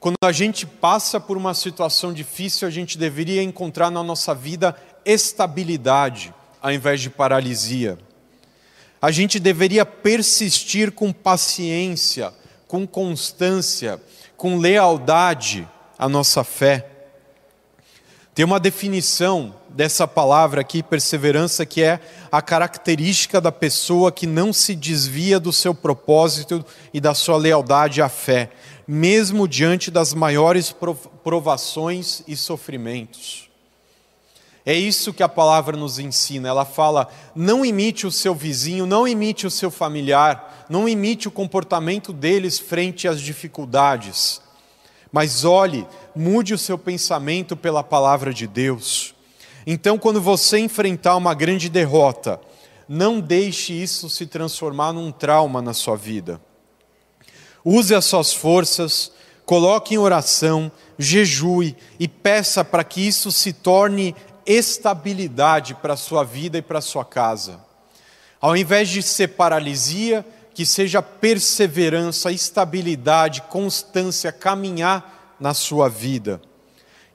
Quando 0.00 0.16
a 0.24 0.32
gente 0.32 0.66
passa 0.66 1.20
por 1.20 1.36
uma 1.36 1.54
situação 1.54 2.12
difícil, 2.12 2.66
a 2.66 2.70
gente 2.70 2.96
deveria 2.96 3.42
encontrar 3.42 3.90
na 3.90 4.02
nossa 4.02 4.34
vida 4.34 4.74
estabilidade, 5.04 6.34
ao 6.60 6.72
invés 6.72 7.00
de 7.00 7.10
paralisia. 7.10 7.98
A 9.02 9.10
gente 9.10 9.40
deveria 9.40 9.84
persistir 9.84 10.92
com 10.92 11.12
paciência, 11.12 12.32
com 12.68 12.86
constância, 12.86 14.00
com 14.36 14.58
lealdade 14.58 15.68
à 15.98 16.08
nossa 16.08 16.44
fé. 16.44 16.88
Tem 18.32 18.44
uma 18.44 18.60
definição 18.60 19.56
dessa 19.68 20.06
palavra 20.06 20.60
aqui, 20.60 20.84
perseverança, 20.84 21.66
que 21.66 21.82
é 21.82 21.98
a 22.30 22.40
característica 22.40 23.40
da 23.40 23.50
pessoa 23.50 24.12
que 24.12 24.24
não 24.24 24.52
se 24.52 24.72
desvia 24.72 25.40
do 25.40 25.52
seu 25.52 25.74
propósito 25.74 26.64
e 26.94 27.00
da 27.00 27.12
sua 27.12 27.36
lealdade 27.36 28.00
à 28.00 28.08
fé, 28.08 28.50
mesmo 28.86 29.48
diante 29.48 29.90
das 29.90 30.14
maiores 30.14 30.72
provações 31.24 32.22
e 32.28 32.36
sofrimentos. 32.36 33.41
É 34.64 34.74
isso 34.74 35.12
que 35.12 35.22
a 35.22 35.28
palavra 35.28 35.76
nos 35.76 35.98
ensina. 35.98 36.48
Ela 36.48 36.64
fala: 36.64 37.08
não 37.34 37.64
imite 37.64 38.06
o 38.06 38.12
seu 38.12 38.34
vizinho, 38.34 38.86
não 38.86 39.06
imite 39.06 39.46
o 39.46 39.50
seu 39.50 39.70
familiar, 39.70 40.66
não 40.68 40.88
imite 40.88 41.26
o 41.26 41.32
comportamento 41.32 42.12
deles 42.12 42.58
frente 42.58 43.08
às 43.08 43.20
dificuldades. 43.20 44.40
Mas 45.10 45.44
olhe, 45.44 45.86
mude 46.14 46.54
o 46.54 46.58
seu 46.58 46.78
pensamento 46.78 47.56
pela 47.56 47.82
palavra 47.82 48.32
de 48.32 48.46
Deus. 48.46 49.14
Então, 49.66 49.98
quando 49.98 50.20
você 50.20 50.58
enfrentar 50.58 51.16
uma 51.16 51.34
grande 51.34 51.68
derrota, 51.68 52.40
não 52.88 53.20
deixe 53.20 53.72
isso 53.72 54.08
se 54.08 54.26
transformar 54.26 54.92
num 54.92 55.12
trauma 55.12 55.60
na 55.60 55.74
sua 55.74 55.96
vida. 55.96 56.40
Use 57.64 57.94
as 57.94 58.04
suas 58.04 58.32
forças, 58.32 59.12
coloque 59.44 59.94
em 59.94 59.98
oração, 59.98 60.70
jejue 60.98 61.76
e 61.98 62.08
peça 62.08 62.64
para 62.64 62.82
que 62.82 63.00
isso 63.00 63.30
se 63.30 63.52
torne 63.52 64.16
estabilidade 64.46 65.74
para 65.74 65.94
a 65.94 65.96
sua 65.96 66.24
vida 66.24 66.58
e 66.58 66.62
para 66.62 66.78
a 66.78 66.82
sua 66.82 67.04
casa. 67.04 67.60
Ao 68.40 68.56
invés 68.56 68.88
de 68.88 69.02
ser 69.02 69.28
paralisia, 69.28 70.24
que 70.54 70.66
seja 70.66 71.00
perseverança, 71.00 72.30
estabilidade, 72.30 73.42
constância, 73.42 74.32
caminhar 74.32 75.36
na 75.38 75.54
sua 75.54 75.88
vida. 75.88 76.40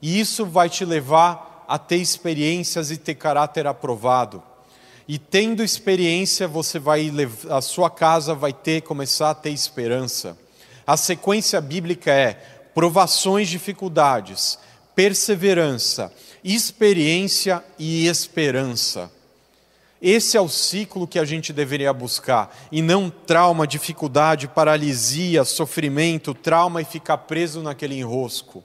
E 0.02 0.18
isso 0.18 0.44
vai 0.44 0.68
te 0.68 0.84
levar 0.84 1.64
a 1.68 1.78
ter 1.78 1.96
experiências 1.96 2.90
e 2.90 2.96
ter 2.96 3.14
caráter 3.14 3.66
aprovado. 3.66 4.42
E 5.06 5.18
tendo 5.18 5.62
experiência, 5.62 6.46
você 6.46 6.78
vai 6.78 7.10
a 7.50 7.60
sua 7.60 7.88
casa 7.88 8.34
vai 8.34 8.52
ter 8.52 8.82
começar 8.82 9.30
a 9.30 9.34
ter 9.34 9.50
esperança. 9.50 10.36
A 10.86 10.96
sequência 10.96 11.60
bíblica 11.60 12.10
é 12.10 12.34
provações, 12.74 13.48
dificuldades, 13.48 14.58
perseverança, 14.98 16.12
experiência 16.42 17.62
e 17.78 18.08
esperança. 18.08 19.08
Esse 20.02 20.36
é 20.36 20.40
o 20.40 20.48
ciclo 20.48 21.06
que 21.06 21.20
a 21.20 21.24
gente 21.24 21.52
deveria 21.52 21.92
buscar, 21.92 22.52
e 22.72 22.82
não 22.82 23.08
trauma, 23.08 23.64
dificuldade, 23.64 24.48
paralisia, 24.48 25.44
sofrimento, 25.44 26.34
trauma 26.34 26.82
e 26.82 26.84
ficar 26.84 27.18
preso 27.18 27.62
naquele 27.62 27.94
enrosco. 27.94 28.64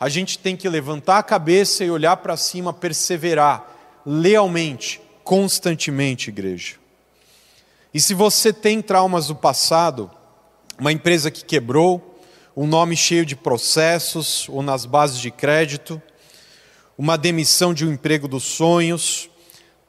A 0.00 0.08
gente 0.08 0.40
tem 0.40 0.56
que 0.56 0.68
levantar 0.68 1.18
a 1.18 1.22
cabeça 1.22 1.84
e 1.84 1.90
olhar 1.90 2.16
para 2.16 2.36
cima, 2.36 2.72
perseverar 2.72 3.64
lealmente, 4.04 5.00
constantemente, 5.22 6.30
igreja. 6.30 6.78
E 7.94 8.00
se 8.00 8.12
você 8.12 8.52
tem 8.52 8.82
traumas 8.82 9.28
do 9.28 9.36
passado, 9.36 10.10
uma 10.80 10.90
empresa 10.90 11.30
que 11.30 11.44
quebrou, 11.44 12.09
um 12.62 12.66
nome 12.66 12.94
cheio 12.94 13.24
de 13.24 13.34
processos 13.34 14.46
ou 14.50 14.60
nas 14.60 14.84
bases 14.84 15.18
de 15.18 15.30
crédito, 15.30 16.00
uma 16.98 17.16
demissão 17.16 17.72
de 17.72 17.86
um 17.86 17.92
emprego 17.94 18.28
dos 18.28 18.44
sonhos, 18.44 19.30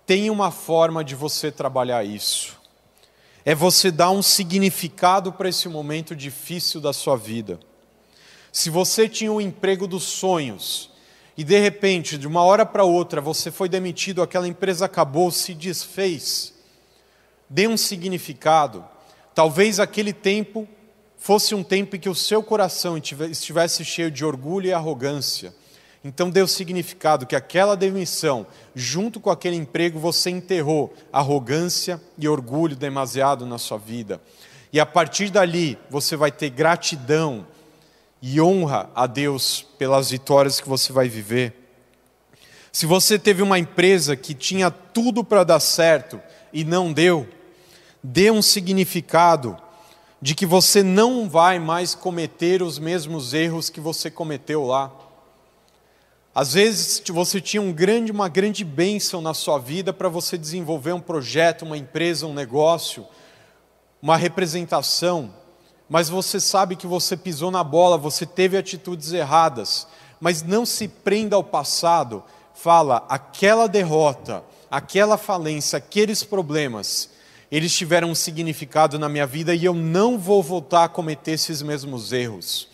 tem 0.05 0.29
uma 0.29 0.51
forma 0.51 1.03
de 1.03 1.13
você 1.13 1.51
trabalhar 1.51 2.05
isso. 2.05 2.57
É 3.43 3.53
você 3.53 3.91
dar 3.91 4.11
um 4.11 4.21
significado 4.21 5.33
para 5.33 5.49
esse 5.49 5.67
momento 5.67 6.15
difícil 6.15 6.79
da 6.79 6.93
sua 6.93 7.17
vida. 7.17 7.59
Se 8.53 8.69
você 8.69 9.09
tinha 9.09 9.33
um 9.33 9.41
emprego 9.41 9.85
dos 9.85 10.03
sonhos 10.03 10.89
e 11.35 11.43
de 11.43 11.59
repente, 11.59 12.17
de 12.17 12.25
uma 12.25 12.41
hora 12.41 12.65
para 12.65 12.85
outra, 12.85 13.19
você 13.19 13.51
foi 13.51 13.67
demitido, 13.67 14.21
aquela 14.21 14.47
empresa 14.47 14.85
acabou, 14.85 15.29
se 15.29 15.53
desfez, 15.53 16.53
dê 17.49 17.67
um 17.67 17.75
significado. 17.75 18.85
Talvez 19.35 19.77
aquele 19.77 20.13
tempo 20.13 20.69
fosse 21.21 21.55
um 21.55 21.63
tempo 21.63 21.95
em 21.95 21.99
que 21.99 22.09
o 22.09 22.15
seu 22.15 22.43
coração 22.43 22.97
estivesse 22.97 23.85
cheio 23.85 24.11
de 24.11 24.25
orgulho 24.25 24.67
e 24.67 24.73
arrogância 24.73 25.53
então 26.03 26.31
deu 26.31 26.47
significado 26.47 27.27
que 27.27 27.35
aquela 27.35 27.77
demissão, 27.77 28.47
junto 28.73 29.19
com 29.19 29.29
aquele 29.29 29.55
emprego, 29.55 29.99
você 29.99 30.31
enterrou 30.31 30.93
arrogância 31.13 32.01
e 32.17 32.27
orgulho 32.27 32.75
demasiado 32.75 33.45
na 33.45 33.59
sua 33.59 33.77
vida. 33.77 34.19
E 34.73 34.79
a 34.79 34.85
partir 34.85 35.29
dali, 35.29 35.77
você 35.89 36.15
vai 36.15 36.31
ter 36.31 36.49
gratidão 36.49 37.45
e 38.19 38.41
honra 38.41 38.89
a 38.95 39.05
Deus 39.05 39.65
pelas 39.77 40.09
vitórias 40.09 40.59
que 40.59 40.67
você 40.67 40.91
vai 40.91 41.07
viver. 41.07 41.53
Se 42.71 42.85
você 42.85 43.19
teve 43.19 43.43
uma 43.43 43.59
empresa 43.59 44.15
que 44.15 44.33
tinha 44.33 44.71
tudo 44.71 45.23
para 45.23 45.43
dar 45.43 45.59
certo 45.59 46.19
e 46.51 46.63
não 46.63 46.91
deu, 46.91 47.27
dê 48.01 48.31
um 48.31 48.41
significado 48.41 49.55
de 50.21 50.35
que 50.35 50.45
você 50.45 50.83
não 50.83 51.27
vai 51.27 51.57
mais 51.57 51.95
cometer 51.95 52.61
os 52.61 52.77
mesmos 52.77 53.33
erros 53.33 53.69
que 53.69 53.79
você 53.79 54.11
cometeu 54.11 54.63
lá. 54.65 54.91
Às 56.33 56.53
vezes 56.53 57.01
você 57.09 57.41
tinha 57.41 57.61
um 57.61 57.73
grande, 57.73 58.11
uma 58.11 58.29
grande 58.29 58.63
bênção 58.63 59.19
na 59.19 59.33
sua 59.33 59.57
vida 59.57 59.91
para 59.91 60.07
você 60.07 60.37
desenvolver 60.37 60.93
um 60.93 61.01
projeto, 61.01 61.63
uma 61.63 61.77
empresa, 61.77 62.27
um 62.27 62.33
negócio, 62.33 63.05
uma 64.01 64.15
representação, 64.15 65.33
mas 65.89 66.07
você 66.07 66.39
sabe 66.39 66.77
que 66.77 66.87
você 66.87 67.17
pisou 67.17 67.51
na 67.51 67.63
bola, 67.63 67.97
você 67.97 68.25
teve 68.25 68.57
atitudes 68.57 69.11
erradas, 69.11 69.87
mas 70.21 70.41
não 70.41 70.65
se 70.65 70.87
prenda 70.87 71.35
ao 71.35 71.43
passado, 71.43 72.23
fala, 72.53 73.05
aquela 73.09 73.67
derrota, 73.67 74.43
aquela 74.69 75.17
falência, 75.17 75.77
aqueles 75.77 76.23
problemas, 76.23 77.09
eles 77.51 77.75
tiveram 77.75 78.09
um 78.09 78.15
significado 78.15 78.97
na 78.97 79.09
minha 79.09 79.27
vida 79.27 79.53
e 79.53 79.65
eu 79.65 79.73
não 79.73 80.17
vou 80.17 80.41
voltar 80.41 80.85
a 80.85 80.89
cometer 80.89 81.31
esses 81.31 81.61
mesmos 81.61 82.13
erros. 82.13 82.69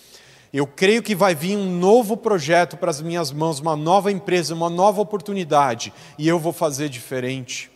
Eu 0.53 0.67
creio 0.67 1.01
que 1.01 1.15
vai 1.15 1.34
vir 1.34 1.57
um 1.57 1.77
novo 1.77 2.15
projeto 2.15 2.77
para 2.77 2.91
as 2.91 3.01
minhas 3.01 3.31
mãos, 3.31 3.60
uma 3.60 3.75
nova 3.75 4.12
empresa, 4.12 4.53
uma 4.53 4.69
nova 4.69 5.01
oportunidade, 5.01 5.91
e 6.17 6.27
eu 6.27 6.39
vou 6.39 6.53
fazer 6.53 6.89
diferente. 6.89 7.72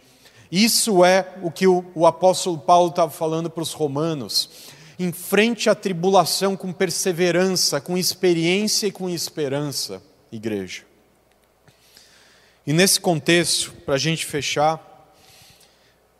Isso 0.51 1.03
é 1.03 1.33
o 1.41 1.49
que 1.49 1.67
o, 1.67 1.83
o 1.95 2.05
apóstolo 2.05 2.57
Paulo 2.57 2.89
estava 2.89 3.11
falando 3.11 3.49
para 3.49 3.63
os 3.63 3.73
romanos. 3.73 4.49
Enfrente 4.99 5.69
a 5.69 5.75
tribulação 5.75 6.55
com 6.55 6.71
perseverança, 6.71 7.81
com 7.81 7.97
experiência 7.97 8.87
e 8.87 8.91
com 8.91 9.09
esperança, 9.09 10.01
igreja. 10.31 10.83
E 12.65 12.71
nesse 12.73 12.99
contexto, 12.99 13.71
para 13.85 13.95
a 13.95 13.97
gente 13.97 14.25
fechar, 14.25 14.90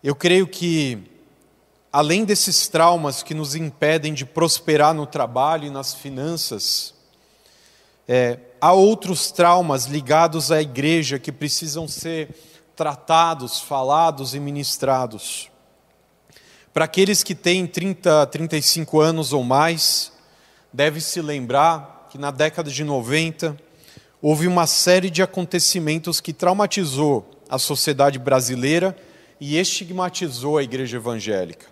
eu 0.04 0.16
creio 0.16 0.48
que 0.48 0.98
além 1.94 2.26
desses 2.26 2.68
traumas 2.68 3.22
que 3.22 3.36
nos 3.36 3.54
impedem 3.54 4.14
de 4.14 4.26
prosperar 4.26 4.96
no 4.96 5.06
trabalho 5.06 5.68
e 5.68 5.70
nas 5.70 5.94
finanças, 5.94 6.94
é, 8.08 8.40
há 8.60 8.74
outros 8.74 9.32
traumas 9.32 9.86
ligados 9.86 10.52
à 10.52 10.60
igreja 10.60 11.20
que 11.20 11.32
precisam 11.32 11.88
ser 11.88 12.30
tratados, 12.76 13.60
falados 13.60 14.34
e 14.34 14.40
ministrados. 14.40 15.52
Para 16.74 16.86
aqueles 16.86 17.22
que 17.22 17.36
têm 17.36 17.68
30, 17.68 18.26
35 18.28 19.00
anos 19.00 19.34
ou 19.34 19.44
mais, 19.44 20.12
deve 20.74 21.00
se 21.00 21.22
lembrar 21.22 22.08
que 22.10 22.18
na 22.18 22.32
década 22.32 22.72
de 22.72 22.84
90 22.84 23.56
houve 24.20 24.48
uma 24.48 24.66
série 24.66 25.12
de 25.12 25.22
acontecimentos 25.22 26.20
que 26.20 26.34
traumatizou 26.34 27.30
a 27.48 27.60
sociedade 27.60 28.18
brasileira 28.18 28.98
e 29.42 29.58
estigmatizou 29.58 30.60
a 30.60 30.64
igreja 30.64 30.98
evangélica. 30.98 31.66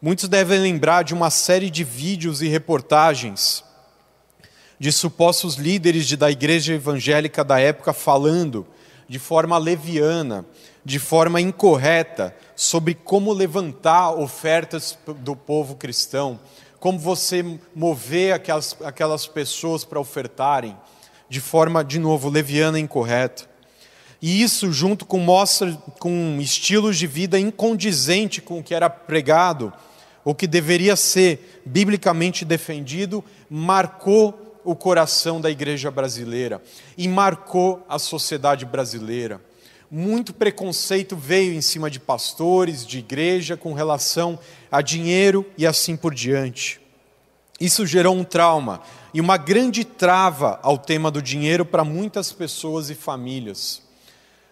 Muitos 0.00 0.30
devem 0.30 0.58
lembrar 0.58 1.04
de 1.04 1.12
uma 1.12 1.28
série 1.28 1.68
de 1.68 1.84
vídeos 1.84 2.40
e 2.40 2.48
reportagens 2.48 3.62
de 4.80 4.90
supostos 4.90 5.56
líderes 5.56 6.08
de, 6.08 6.16
da 6.16 6.30
igreja 6.30 6.72
evangélica 6.72 7.44
da 7.44 7.60
época 7.60 7.92
falando 7.92 8.66
de 9.06 9.18
forma 9.18 9.58
leviana, 9.58 10.46
de 10.82 10.98
forma 10.98 11.38
incorreta, 11.38 12.34
sobre 12.56 12.94
como 12.94 13.30
levantar 13.30 14.12
ofertas 14.12 14.98
do 15.18 15.36
povo 15.36 15.76
cristão, 15.76 16.40
como 16.80 16.98
você 16.98 17.44
mover 17.74 18.32
aquelas, 18.32 18.74
aquelas 18.82 19.26
pessoas 19.26 19.84
para 19.84 20.00
ofertarem, 20.00 20.74
de 21.28 21.40
forma, 21.40 21.84
de 21.84 21.98
novo, 21.98 22.30
leviana 22.30 22.78
e 22.78 22.82
incorreta. 22.82 23.51
E 24.22 24.40
isso, 24.40 24.72
junto 24.72 25.04
com 25.04 25.18
mostra, 25.18 25.76
com 25.98 26.38
estilos 26.40 26.96
de 26.96 27.08
vida 27.08 27.40
incondizente 27.40 28.40
com 28.40 28.60
o 28.60 28.62
que 28.62 28.72
era 28.72 28.88
pregado, 28.88 29.72
o 30.24 30.32
que 30.32 30.46
deveria 30.46 30.94
ser 30.94 31.60
biblicamente 31.66 32.44
defendido, 32.44 33.24
marcou 33.50 34.60
o 34.64 34.76
coração 34.76 35.40
da 35.40 35.50
igreja 35.50 35.90
brasileira 35.90 36.62
e 36.96 37.08
marcou 37.08 37.84
a 37.88 37.98
sociedade 37.98 38.64
brasileira. 38.64 39.40
Muito 39.90 40.32
preconceito 40.32 41.16
veio 41.16 41.52
em 41.52 41.60
cima 41.60 41.90
de 41.90 41.98
pastores, 41.98 42.86
de 42.86 43.00
igreja, 43.00 43.56
com 43.56 43.72
relação 43.72 44.38
a 44.70 44.80
dinheiro 44.80 45.44
e 45.58 45.66
assim 45.66 45.96
por 45.96 46.14
diante. 46.14 46.80
Isso 47.60 47.84
gerou 47.84 48.14
um 48.14 48.22
trauma 48.22 48.82
e 49.12 49.20
uma 49.20 49.36
grande 49.36 49.84
trava 49.84 50.60
ao 50.62 50.78
tema 50.78 51.10
do 51.10 51.20
dinheiro 51.20 51.64
para 51.64 51.82
muitas 51.84 52.32
pessoas 52.32 52.88
e 52.88 52.94
famílias. 52.94 53.81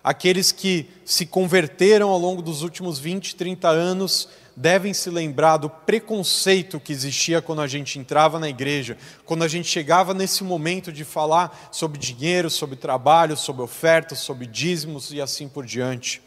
Aqueles 0.03 0.51
que 0.51 0.89
se 1.05 1.27
converteram 1.27 2.09
ao 2.09 2.19
longo 2.19 2.41
dos 2.41 2.63
últimos 2.63 2.99
20, 2.99 3.37
30 3.37 3.69
anos 3.69 4.29
devem 4.57 4.93
se 4.93 5.11
lembrar 5.11 5.57
do 5.57 5.71
preconceito 5.71 6.81
que 6.81 6.93
existia 6.93 7.41
quando 7.41 7.63
a 7.63 7.67
gente 7.67 7.99
entrava 7.99 8.39
na 8.39 8.49
igreja, 8.49 8.97
quando 9.25 9.43
a 9.43 9.49
gente 9.49 9.69
chegava 9.69 10.13
nesse 10.13 10.43
momento 10.45 10.93
de 10.93 11.05
falar 11.05 11.69
sobre 11.73 11.99
dinheiro, 11.99 12.51
sobre 12.51 12.77
trabalho, 12.77 13.37
sobre 13.37 13.63
ofertas, 13.63 14.19
sobre 14.19 14.47
dízimos 14.47 15.13
e 15.13 15.21
assim 15.21 15.49
por 15.49 15.65
diante. 15.65 16.23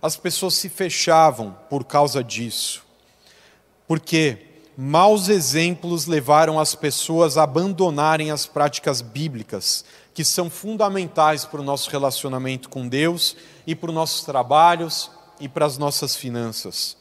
As 0.00 0.16
pessoas 0.16 0.54
se 0.54 0.68
fechavam 0.68 1.56
por 1.68 1.84
causa 1.84 2.22
disso. 2.22 2.82
Porque 3.86 4.38
maus 4.76 5.28
exemplos 5.28 6.06
levaram 6.06 6.58
as 6.58 6.74
pessoas 6.74 7.36
a 7.36 7.44
abandonarem 7.44 8.30
as 8.30 8.46
práticas 8.46 9.00
bíblicas, 9.00 9.84
que 10.16 10.24
são 10.24 10.48
fundamentais 10.48 11.44
para 11.44 11.60
o 11.60 11.62
nosso 11.62 11.90
relacionamento 11.90 12.70
com 12.70 12.88
Deus 12.88 13.36
e 13.66 13.74
para 13.74 13.90
os 13.90 13.94
nossos 13.94 14.24
trabalhos 14.24 15.10
e 15.38 15.46
para 15.46 15.66
as 15.66 15.76
nossas 15.76 16.16
finanças. 16.16 16.96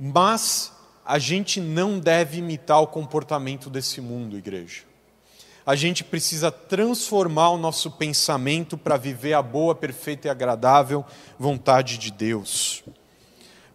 Mas 0.00 0.72
a 1.04 1.18
gente 1.18 1.60
não 1.60 1.98
deve 1.98 2.38
imitar 2.38 2.80
o 2.80 2.86
comportamento 2.86 3.68
desse 3.68 4.00
mundo, 4.00 4.38
igreja. 4.38 4.84
A 5.66 5.74
gente 5.74 6.02
precisa 6.02 6.50
transformar 6.50 7.50
o 7.50 7.58
nosso 7.58 7.90
pensamento 7.90 8.78
para 8.78 8.96
viver 8.96 9.34
a 9.34 9.42
boa, 9.42 9.74
perfeita 9.74 10.28
e 10.28 10.30
agradável 10.30 11.04
vontade 11.38 11.98
de 11.98 12.10
Deus. 12.10 12.82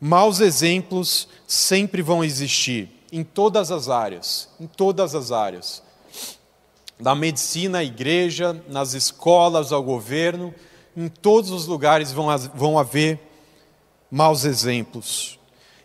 Maus 0.02 0.40
exemplos 0.40 1.28
sempre 1.46 2.02
vão 2.02 2.24
existir, 2.24 2.90
em 3.12 3.24
todas 3.24 3.70
as 3.70 3.88
áreas, 3.88 4.50
em 4.60 4.66
todas 4.66 5.14
as 5.14 5.32
áreas. 5.32 5.86
Da 7.00 7.13
medicina 7.13 7.80
à 7.80 7.84
igreja, 7.84 8.62
nas 8.68 8.94
escolas 8.94 9.72
ao 9.72 9.84
governo, 9.84 10.54
em 10.96 11.08
todos 11.08 11.51
os 11.51 11.68
lugares 11.68 12.12
vão, 12.12 12.27
vão 12.56 12.80
haver 12.80 13.20
maus 14.10 14.46
exemplos. 14.46 15.38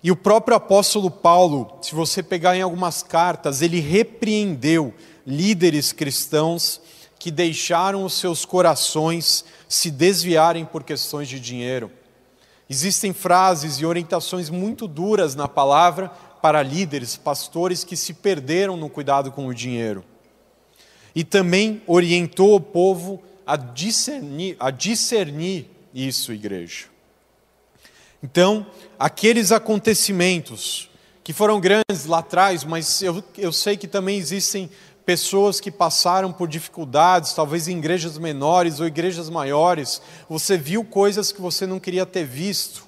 E 0.02 0.10
o 0.10 0.16
próprio 0.16 0.56
apóstolo 0.56 1.10
Paulo, 1.10 1.78
se 1.82 1.94
você 1.94 2.22
pegar 2.22 2.56
em 2.56 2.62
algumas 2.62 3.02
cartas, 3.02 3.62
ele 3.62 3.78
repreendeu 3.78 4.92
líderes 5.26 5.92
cristãos 5.92 6.80
que 7.18 7.30
deixaram 7.30 8.04
os 8.04 8.14
seus 8.14 8.44
corações 8.44 9.44
se 9.68 9.90
desviarem 9.90 10.64
por 10.64 10.82
questões 10.82 11.28
de 11.28 11.38
dinheiro. 11.38 11.90
Existem 12.68 13.12
frases 13.12 13.76
e 13.76 13.86
orientações 13.86 14.50
muito 14.50 14.88
duras 14.88 15.34
na 15.34 15.46
palavra 15.46 16.08
para 16.40 16.62
líderes, 16.62 17.16
pastores 17.16 17.84
que 17.84 17.96
se 17.96 18.14
perderam 18.14 18.76
no 18.76 18.88
cuidado 18.88 19.30
com 19.30 19.46
o 19.46 19.54
dinheiro. 19.54 20.02
E 21.14 21.24
também 21.24 21.82
orientou 21.86 22.54
o 22.54 22.60
povo 22.60 23.22
a 23.46 23.56
discernir, 23.56 24.56
a 24.58 24.70
discernir 24.70 25.68
isso, 25.92 26.32
igreja. 26.32 26.86
Então, 28.22 28.66
aqueles 28.98 29.50
acontecimentos 29.52 30.88
que 31.24 31.32
foram 31.32 31.60
grandes 31.60 32.06
lá 32.06 32.18
atrás, 32.18 32.64
mas 32.64 33.02
eu, 33.02 33.22
eu 33.36 33.52
sei 33.52 33.76
que 33.76 33.86
também 33.86 34.16
existem 34.16 34.70
pessoas 35.04 35.60
que 35.60 35.70
passaram 35.70 36.32
por 36.32 36.48
dificuldades, 36.48 37.34
talvez 37.34 37.68
em 37.68 37.78
igrejas 37.78 38.16
menores 38.18 38.80
ou 38.80 38.86
igrejas 38.86 39.28
maiores, 39.28 40.00
você 40.28 40.56
viu 40.56 40.84
coisas 40.84 41.32
que 41.32 41.40
você 41.40 41.66
não 41.66 41.80
queria 41.80 42.06
ter 42.06 42.24
visto. 42.24 42.86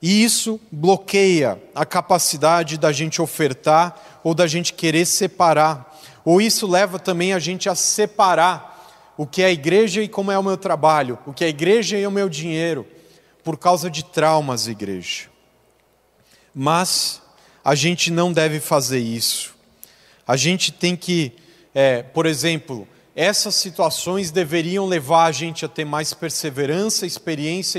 E 0.00 0.22
isso 0.22 0.60
bloqueia 0.70 1.60
a 1.74 1.84
capacidade 1.84 2.78
da 2.78 2.92
gente 2.92 3.20
ofertar 3.20 4.20
ou 4.22 4.32
da 4.32 4.46
gente 4.46 4.72
querer 4.72 5.04
separar. 5.04 5.97
Ou 6.28 6.42
isso 6.42 6.66
leva 6.66 6.98
também 6.98 7.32
a 7.32 7.38
gente 7.38 7.70
a 7.70 7.74
separar 7.74 9.14
o 9.16 9.26
que 9.26 9.40
é 9.40 9.46
a 9.46 9.50
igreja 9.50 10.02
e 10.02 10.08
como 10.08 10.30
é 10.30 10.38
o 10.38 10.42
meu 10.42 10.58
trabalho, 10.58 11.18
o 11.24 11.32
que 11.32 11.42
é 11.42 11.46
a 11.46 11.48
igreja 11.48 11.96
e 11.96 12.06
o 12.06 12.10
meu 12.10 12.28
dinheiro 12.28 12.86
por 13.42 13.56
causa 13.56 13.88
de 13.88 14.04
traumas, 14.04 14.68
igreja. 14.68 15.30
Mas 16.54 17.22
a 17.64 17.74
gente 17.74 18.10
não 18.10 18.30
deve 18.30 18.60
fazer 18.60 18.98
isso. 18.98 19.54
A 20.26 20.36
gente 20.36 20.70
tem 20.70 20.94
que, 20.94 21.32
é, 21.74 22.02
por 22.02 22.26
exemplo, 22.26 22.86
essas 23.16 23.54
situações 23.54 24.30
deveriam 24.30 24.84
levar 24.84 25.24
a 25.24 25.32
gente 25.32 25.64
a 25.64 25.68
ter 25.68 25.86
mais 25.86 26.12
perseverança, 26.12 27.06
experiência 27.06 27.78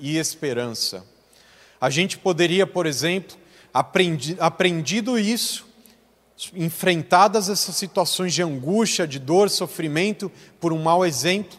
e 0.00 0.18
esperança. 0.18 1.06
A 1.80 1.88
gente 1.88 2.18
poderia, 2.18 2.66
por 2.66 2.84
exemplo, 2.84 3.36
aprendi, 3.72 4.36
aprendido 4.40 5.16
isso, 5.16 5.65
enfrentadas 6.54 7.48
essas 7.48 7.76
situações 7.76 8.34
de 8.34 8.42
angústia, 8.42 9.06
de 9.06 9.18
dor, 9.18 9.48
sofrimento, 9.48 10.30
por 10.60 10.72
um 10.72 10.82
mau 10.82 11.04
exemplo, 11.04 11.58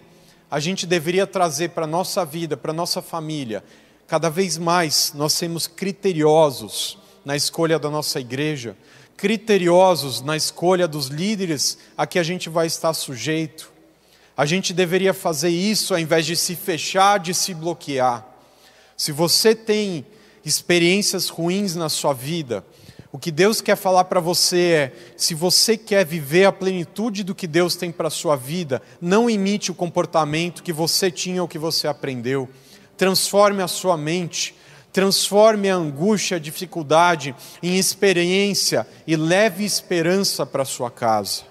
a 0.49 0.59
gente 0.59 0.85
deveria 0.85 1.27
trazer 1.27 1.69
para 1.69 1.85
a 1.85 1.87
nossa 1.87 2.23
vida, 2.23 2.55
para 2.55 2.71
a 2.71 2.75
nossa 2.75 3.01
família, 3.01 3.63
cada 4.07 4.29
vez 4.29 4.57
mais 4.57 5.11
nós 5.13 5.33
sermos 5.33 5.67
criteriosos 5.67 6.97
na 7.25 7.35
escolha 7.35 7.77
da 7.77 7.89
nossa 7.89 8.19
igreja, 8.19 8.77
criteriosos 9.17 10.21
na 10.21 10.37
escolha 10.37 10.87
dos 10.87 11.07
líderes 11.07 11.77
a 11.97 12.05
que 12.07 12.19
a 12.19 12.23
gente 12.23 12.49
vai 12.49 12.67
estar 12.67 12.93
sujeito. 12.93 13.71
A 14.37 14.45
gente 14.45 14.73
deveria 14.73 15.13
fazer 15.13 15.49
isso 15.49 15.93
ao 15.93 15.99
invés 15.99 16.25
de 16.25 16.37
se 16.37 16.55
fechar, 16.55 17.19
de 17.19 17.33
se 17.33 17.53
bloquear. 17.53 18.25
Se 18.95 19.11
você 19.11 19.55
tem 19.55 20.05
experiências 20.45 21.27
ruins 21.27 21.75
na 21.75 21.89
sua 21.89 22.13
vida, 22.13 22.63
o 23.11 23.17
que 23.17 23.31
Deus 23.31 23.61
quer 23.61 23.75
falar 23.75 24.05
para 24.05 24.19
você 24.19 24.59
é: 24.59 24.93
se 25.15 25.33
você 25.33 25.77
quer 25.77 26.05
viver 26.05 26.45
a 26.45 26.51
plenitude 26.51 27.23
do 27.23 27.35
que 27.35 27.47
Deus 27.47 27.75
tem 27.75 27.91
para 27.91 28.07
a 28.07 28.11
sua 28.11 28.35
vida, 28.35 28.81
não 29.01 29.29
imite 29.29 29.71
o 29.71 29.75
comportamento 29.75 30.63
que 30.63 30.73
você 30.73 31.09
tinha 31.09 31.41
ou 31.41 31.47
que 31.47 31.57
você 31.57 31.87
aprendeu. 31.87 32.49
Transforme 32.97 33.61
a 33.61 33.67
sua 33.67 33.95
mente, 33.95 34.55
transforme 34.91 35.69
a 35.69 35.75
angústia, 35.75 36.37
a 36.37 36.39
dificuldade 36.39 37.35
em 37.61 37.77
experiência 37.77 38.87
e 39.05 39.15
leve 39.15 39.63
esperança 39.63 40.45
para 40.45 40.65
sua 40.65 40.89
casa. 40.89 41.43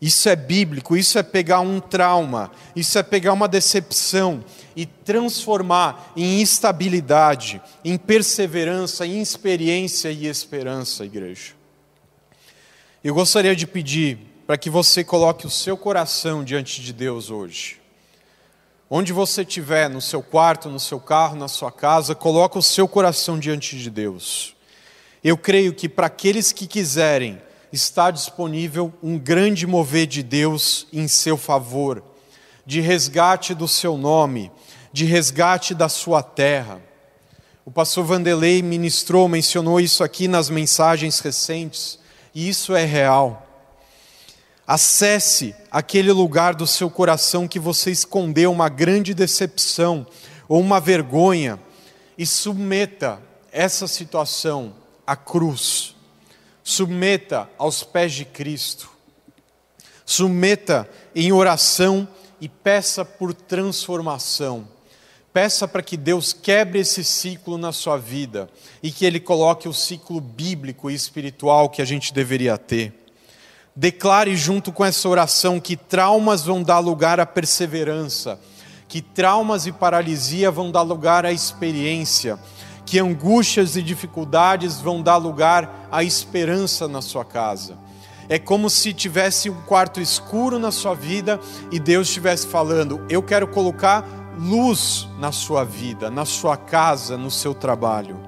Isso 0.00 0.28
é 0.28 0.36
bíblico, 0.36 0.96
isso 0.96 1.18
é 1.18 1.22
pegar 1.22 1.60
um 1.60 1.80
trauma, 1.80 2.52
isso 2.74 2.98
é 2.98 3.02
pegar 3.02 3.32
uma 3.32 3.48
decepção 3.48 4.44
e 4.74 4.84
transformar 4.84 6.12
em 6.14 6.42
estabilidade, 6.42 7.62
em 7.82 7.96
perseverança, 7.96 9.06
em 9.06 9.22
experiência 9.22 10.10
e 10.10 10.26
esperança, 10.26 11.04
igreja. 11.04 11.54
Eu 13.02 13.14
gostaria 13.14 13.56
de 13.56 13.66
pedir 13.66 14.18
para 14.46 14.58
que 14.58 14.68
você 14.68 15.02
coloque 15.02 15.46
o 15.46 15.50
seu 15.50 15.76
coração 15.76 16.44
diante 16.44 16.82
de 16.82 16.92
Deus 16.92 17.30
hoje. 17.30 17.80
Onde 18.88 19.12
você 19.12 19.42
estiver, 19.42 19.88
no 19.88 20.00
seu 20.00 20.22
quarto, 20.22 20.68
no 20.68 20.78
seu 20.78 21.00
carro, 21.00 21.36
na 21.36 21.48
sua 21.48 21.72
casa, 21.72 22.14
coloque 22.14 22.58
o 22.58 22.62
seu 22.62 22.86
coração 22.86 23.38
diante 23.38 23.76
de 23.78 23.90
Deus. 23.90 24.54
Eu 25.24 25.36
creio 25.36 25.72
que 25.72 25.88
para 25.88 26.06
aqueles 26.06 26.52
que 26.52 26.66
quiserem, 26.66 27.40
está 27.72 28.10
disponível 28.10 28.92
um 29.02 29.18
grande 29.18 29.66
mover 29.66 30.06
de 30.06 30.22
Deus 30.22 30.86
em 30.92 31.08
seu 31.08 31.36
favor, 31.36 32.02
de 32.64 32.80
resgate 32.80 33.54
do 33.54 33.66
seu 33.66 33.96
nome, 33.96 34.50
de 34.92 35.04
resgate 35.04 35.74
da 35.74 35.88
sua 35.88 36.22
terra. 36.22 36.80
O 37.64 37.70
pastor 37.70 38.04
Vanderlei 38.04 38.62
ministrou, 38.62 39.28
mencionou 39.28 39.80
isso 39.80 40.04
aqui 40.04 40.28
nas 40.28 40.48
mensagens 40.48 41.18
recentes, 41.18 41.98
e 42.34 42.48
isso 42.48 42.74
é 42.74 42.84
real. 42.84 43.44
Acesse 44.66 45.54
aquele 45.70 46.12
lugar 46.12 46.54
do 46.54 46.66
seu 46.66 46.88
coração 46.88 47.48
que 47.48 47.58
você 47.58 47.90
escondeu 47.90 48.52
uma 48.52 48.68
grande 48.68 49.14
decepção 49.14 50.06
ou 50.48 50.60
uma 50.60 50.80
vergonha 50.80 51.58
e 52.16 52.24
submeta 52.24 53.20
essa 53.52 53.88
situação 53.88 54.74
à 55.06 55.16
cruz. 55.16 55.95
Submeta 56.68 57.48
aos 57.56 57.84
pés 57.84 58.12
de 58.12 58.24
Cristo. 58.24 58.90
Submeta 60.04 60.90
em 61.14 61.30
oração 61.30 62.08
e 62.40 62.48
peça 62.48 63.04
por 63.04 63.32
transformação. 63.32 64.66
Peça 65.32 65.68
para 65.68 65.80
que 65.80 65.96
Deus 65.96 66.32
quebre 66.32 66.80
esse 66.80 67.04
ciclo 67.04 67.56
na 67.56 67.70
sua 67.70 67.96
vida 67.96 68.50
e 68.82 68.90
que 68.90 69.06
Ele 69.06 69.20
coloque 69.20 69.68
o 69.68 69.72
ciclo 69.72 70.20
bíblico 70.20 70.90
e 70.90 70.94
espiritual 70.94 71.70
que 71.70 71.80
a 71.80 71.84
gente 71.84 72.12
deveria 72.12 72.58
ter. 72.58 72.92
Declare 73.76 74.34
junto 74.34 74.72
com 74.72 74.84
essa 74.84 75.08
oração 75.08 75.60
que 75.60 75.76
traumas 75.76 76.42
vão 76.42 76.64
dar 76.64 76.80
lugar 76.80 77.20
à 77.20 77.26
perseverança, 77.26 78.40
que 78.88 79.00
traumas 79.00 79.68
e 79.68 79.72
paralisia 79.72 80.50
vão 80.50 80.72
dar 80.72 80.82
lugar 80.82 81.24
à 81.24 81.30
experiência, 81.30 82.36
que 82.86 83.00
angústias 83.00 83.76
e 83.76 83.82
dificuldades 83.82 84.80
vão 84.80 85.02
dar 85.02 85.16
lugar 85.16 85.88
à 85.90 86.04
esperança 86.04 86.86
na 86.86 87.02
sua 87.02 87.24
casa. 87.24 87.76
É 88.28 88.38
como 88.38 88.70
se 88.70 88.92
tivesse 88.92 89.50
um 89.50 89.60
quarto 89.62 90.00
escuro 90.00 90.58
na 90.58 90.70
sua 90.70 90.94
vida 90.94 91.38
e 91.70 91.78
Deus 91.78 92.08
estivesse 92.08 92.46
falando: 92.46 93.04
Eu 93.10 93.22
quero 93.22 93.48
colocar 93.48 94.04
luz 94.38 95.08
na 95.18 95.32
sua 95.32 95.64
vida, 95.64 96.10
na 96.10 96.24
sua 96.24 96.56
casa, 96.56 97.16
no 97.16 97.30
seu 97.30 97.54
trabalho. 97.54 98.18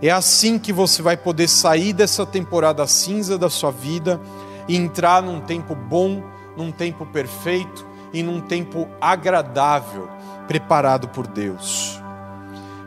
É 0.00 0.10
assim 0.10 0.58
que 0.58 0.72
você 0.72 1.00
vai 1.00 1.16
poder 1.16 1.48
sair 1.48 1.92
dessa 1.92 2.26
temporada 2.26 2.86
cinza 2.86 3.38
da 3.38 3.48
sua 3.48 3.70
vida 3.70 4.20
e 4.68 4.76
entrar 4.76 5.22
num 5.22 5.40
tempo 5.40 5.74
bom, 5.76 6.22
num 6.56 6.72
tempo 6.72 7.06
perfeito 7.06 7.86
e 8.12 8.22
num 8.22 8.40
tempo 8.40 8.88
agradável, 9.00 10.08
preparado 10.48 11.08
por 11.08 11.26
Deus. 11.26 12.01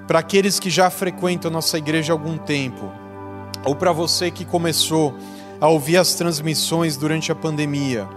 Para 0.08 0.20
aqueles 0.20 0.60
que 0.60 0.70
já 0.70 0.90
frequentam 0.90 1.50
nossa 1.50 1.78
igreja 1.78 2.14
há 2.14 2.16
algum 2.16 2.38
tempo, 2.38 2.92
ou 3.66 3.76
para 3.76 3.92
você 3.92 4.30
que 4.30 4.46
começou 4.46 5.16
a 5.60 5.68
ouvir 5.68 5.98
as 5.98 6.14
transmissões 6.14 6.96
durante 6.96 7.32
a 7.32 7.36
pandemia, 7.36 8.08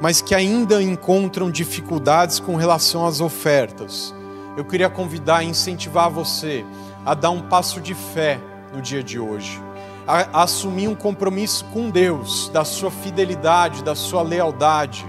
mas 0.00 0.20
que 0.20 0.34
ainda 0.34 0.82
encontram 0.82 1.50
dificuldades 1.50 2.40
com 2.40 2.56
relação 2.56 3.06
às 3.06 3.20
ofertas. 3.20 4.14
Eu 4.56 4.64
queria 4.64 4.90
convidar 4.90 5.42
e 5.42 5.48
incentivar 5.48 6.10
você 6.10 6.64
a 7.04 7.14
dar 7.14 7.30
um 7.30 7.42
passo 7.42 7.80
de 7.80 7.94
fé 7.94 8.38
no 8.74 8.82
dia 8.82 9.02
de 9.02 9.18
hoje, 9.18 9.60
a, 10.06 10.42
assumir 10.42 10.88
um 10.88 10.94
compromisso 10.94 11.64
com 11.66 11.88
Deus, 11.88 12.50
da 12.50 12.64
sua 12.64 12.90
fidelidade, 12.90 13.82
da 13.82 13.94
sua 13.94 14.22
lealdade, 14.22 15.06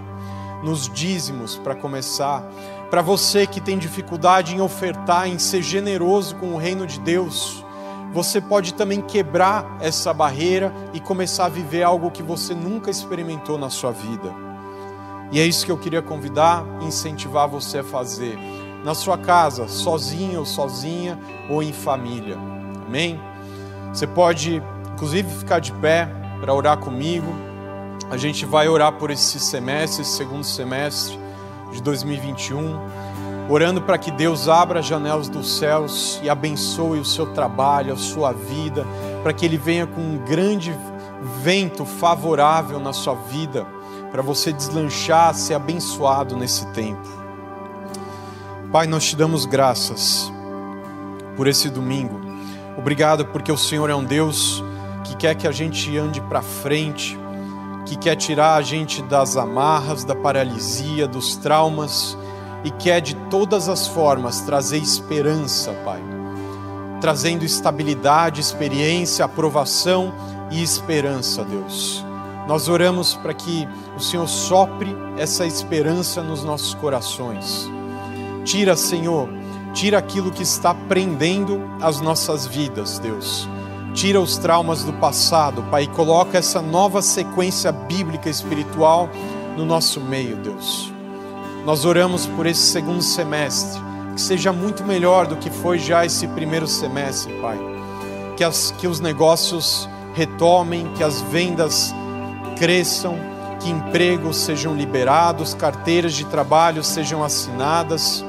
nos 0.63 0.87
dízimos, 0.89 1.57
para 1.57 1.75
começar. 1.75 2.43
Para 2.91 3.01
você 3.01 3.47
que 3.47 3.61
tem 3.61 3.77
dificuldade 3.77 4.53
em 4.53 4.59
ofertar, 4.59 5.25
em 5.25 5.39
ser 5.39 5.61
generoso 5.61 6.35
com 6.35 6.47
o 6.47 6.57
reino 6.57 6.85
de 6.85 6.99
Deus, 6.99 7.63
você 8.11 8.41
pode 8.41 8.73
também 8.73 8.99
quebrar 8.99 9.77
essa 9.79 10.13
barreira 10.13 10.73
e 10.93 10.99
começar 10.99 11.45
a 11.45 11.49
viver 11.49 11.83
algo 11.83 12.11
que 12.11 12.21
você 12.21 12.53
nunca 12.53 12.91
experimentou 12.91 13.57
na 13.57 13.69
sua 13.69 13.93
vida. 13.93 14.35
E 15.31 15.39
é 15.39 15.45
isso 15.45 15.65
que 15.65 15.71
eu 15.71 15.77
queria 15.77 16.01
convidar, 16.01 16.65
incentivar 16.81 17.47
você 17.47 17.77
a 17.77 17.83
fazer. 17.83 18.37
Na 18.83 18.93
sua 18.93 19.17
casa, 19.17 19.69
sozinho 19.69 20.39
ou 20.39 20.45
sozinha, 20.45 21.17
ou 21.49 21.63
em 21.63 21.71
família. 21.71 22.37
Amém? 22.85 23.17
Você 23.93 24.05
pode, 24.05 24.61
inclusive, 24.91 25.33
ficar 25.33 25.59
de 25.59 25.71
pé 25.71 26.09
para 26.41 26.53
orar 26.53 26.77
comigo. 26.77 27.33
A 28.09 28.17
gente 28.17 28.45
vai 28.45 28.67
orar 28.67 28.91
por 28.91 29.11
esse 29.11 29.39
semestre, 29.39 30.01
esse 30.01 30.17
segundo 30.17 30.43
semestre 30.43 31.20
de 31.71 31.81
2021, 31.81 32.79
orando 33.49 33.81
para 33.81 33.97
que 33.97 34.11
Deus 34.11 34.47
abra 34.47 34.79
as 34.79 34.85
janelas 34.85 35.29
dos 35.29 35.57
céus 35.57 36.19
e 36.23 36.29
abençoe 36.29 36.99
o 36.99 37.05
seu 37.05 37.27
trabalho, 37.33 37.93
a 37.93 37.97
sua 37.97 38.31
vida, 38.31 38.85
para 39.23 39.33
que 39.33 39.45
Ele 39.45 39.57
venha 39.57 39.87
com 39.87 40.01
um 40.01 40.17
grande 40.17 40.75
vento 41.43 41.85
favorável 41.85 42.79
na 42.79 42.93
sua 42.93 43.15
vida 43.15 43.65
para 44.11 44.21
você 44.21 44.51
deslanchar, 44.51 45.33
ser 45.33 45.53
abençoado 45.53 46.35
nesse 46.35 46.65
tempo. 46.73 47.07
Pai, 48.71 48.85
nós 48.85 49.05
te 49.05 49.15
damos 49.15 49.45
graças 49.45 50.31
por 51.35 51.47
esse 51.47 51.69
domingo. 51.69 52.19
Obrigado 52.77 53.25
porque 53.25 53.51
o 53.51 53.57
Senhor 53.57 53.89
é 53.89 53.95
um 53.95 54.03
Deus 54.03 54.63
que 55.03 55.15
quer 55.15 55.35
que 55.35 55.47
a 55.47 55.51
gente 55.51 55.97
ande 55.97 56.21
para 56.21 56.41
frente, 56.41 57.17
que 57.85 57.95
quer 57.95 58.15
tirar 58.15 58.55
a 58.55 58.61
gente 58.61 59.01
das 59.01 59.35
amarras, 59.37 60.03
da 60.03 60.15
paralisia, 60.15 61.07
dos 61.07 61.35
traumas 61.35 62.17
e 62.63 62.71
quer 62.71 63.01
de 63.01 63.15
todas 63.29 63.67
as 63.67 63.87
formas 63.87 64.41
trazer 64.41 64.77
esperança, 64.77 65.71
Pai. 65.83 66.01
Trazendo 66.99 67.43
estabilidade, 67.43 68.39
experiência, 68.39 69.25
aprovação 69.25 70.13
e 70.51 70.61
esperança, 70.61 71.43
Deus. 71.43 72.05
Nós 72.47 72.67
oramos 72.67 73.15
para 73.15 73.33
que 73.33 73.67
o 73.95 73.99
Senhor 73.99 74.27
sopre 74.27 74.95
essa 75.17 75.45
esperança 75.45 76.21
nos 76.21 76.43
nossos 76.43 76.73
corações. 76.75 77.69
Tira, 78.43 78.75
Senhor, 78.75 79.29
tira 79.73 79.97
aquilo 79.97 80.31
que 80.31 80.43
está 80.43 80.73
prendendo 80.73 81.61
as 81.81 82.01
nossas 82.01 82.45
vidas, 82.45 82.99
Deus. 82.99 83.47
Tira 83.93 84.21
os 84.21 84.37
traumas 84.37 84.83
do 84.83 84.93
passado, 84.93 85.63
Pai, 85.69 85.83
e 85.83 85.87
coloca 85.87 86.37
essa 86.37 86.61
nova 86.61 87.01
sequência 87.01 87.71
bíblica 87.71 88.29
espiritual 88.29 89.09
no 89.57 89.65
nosso 89.65 89.99
meio, 89.99 90.37
Deus. 90.37 90.91
Nós 91.65 91.83
oramos 91.85 92.25
por 92.25 92.45
esse 92.45 92.61
segundo 92.61 93.01
semestre, 93.01 93.81
que 94.15 94.21
seja 94.21 94.53
muito 94.53 94.83
melhor 94.83 95.27
do 95.27 95.35
que 95.35 95.49
foi 95.49 95.77
já 95.77 96.05
esse 96.05 96.27
primeiro 96.27 96.67
semestre, 96.67 97.33
Pai. 97.41 97.59
Que, 98.37 98.43
as, 98.43 98.71
que 98.77 98.87
os 98.87 98.99
negócios 98.99 99.87
retomem, 100.13 100.91
que 100.95 101.03
as 101.03 101.21
vendas 101.21 101.93
cresçam, 102.57 103.15
que 103.59 103.69
empregos 103.69 104.37
sejam 104.37 104.73
liberados, 104.73 105.53
carteiras 105.53 106.13
de 106.13 106.25
trabalho 106.25 106.83
sejam 106.83 107.23
assinadas, 107.23 108.23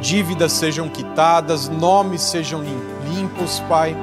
dívidas 0.00 0.52
sejam 0.52 0.88
quitadas, 0.88 1.68
nomes 1.68 2.20
sejam 2.22 2.62
limpos, 3.08 3.60
Pai. 3.68 3.96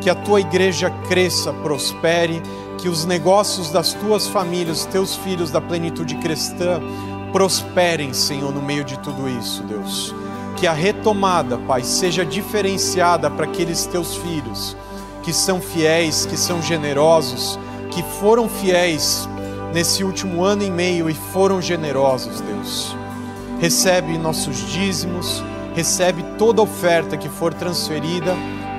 Que 0.00 0.10
a 0.10 0.14
tua 0.14 0.40
igreja 0.40 0.90
cresça, 1.08 1.52
prospere, 1.52 2.42
que 2.78 2.88
os 2.88 3.04
negócios 3.04 3.70
das 3.70 3.92
tuas 3.92 4.26
famílias, 4.26 4.86
teus 4.86 5.16
filhos 5.16 5.50
da 5.50 5.60
plenitude 5.60 6.14
cristã, 6.16 6.80
prosperem, 7.32 8.12
Senhor, 8.12 8.52
no 8.52 8.62
meio 8.62 8.84
de 8.84 8.98
tudo 9.00 9.28
isso, 9.28 9.62
Deus. 9.64 10.14
Que 10.56 10.66
a 10.66 10.72
retomada, 10.72 11.58
Pai, 11.58 11.82
seja 11.82 12.24
diferenciada 12.24 13.30
para 13.30 13.44
aqueles 13.44 13.86
teus 13.86 14.16
filhos 14.16 14.76
que 15.22 15.32
são 15.32 15.60
fiéis, 15.60 16.24
que 16.24 16.36
são 16.36 16.62
generosos, 16.62 17.58
que 17.90 18.02
foram 18.18 18.48
fiéis 18.48 19.28
nesse 19.74 20.02
último 20.02 20.42
ano 20.42 20.62
e 20.62 20.70
meio 20.70 21.10
e 21.10 21.14
foram 21.14 21.60
generosos, 21.60 22.40
Deus. 22.40 22.96
Recebe 23.60 24.16
nossos 24.16 24.56
dízimos, 24.70 25.42
recebe 25.74 26.24
toda 26.38 26.62
oferta 26.62 27.16
que 27.16 27.28
for 27.28 27.52
transferida 27.52 28.34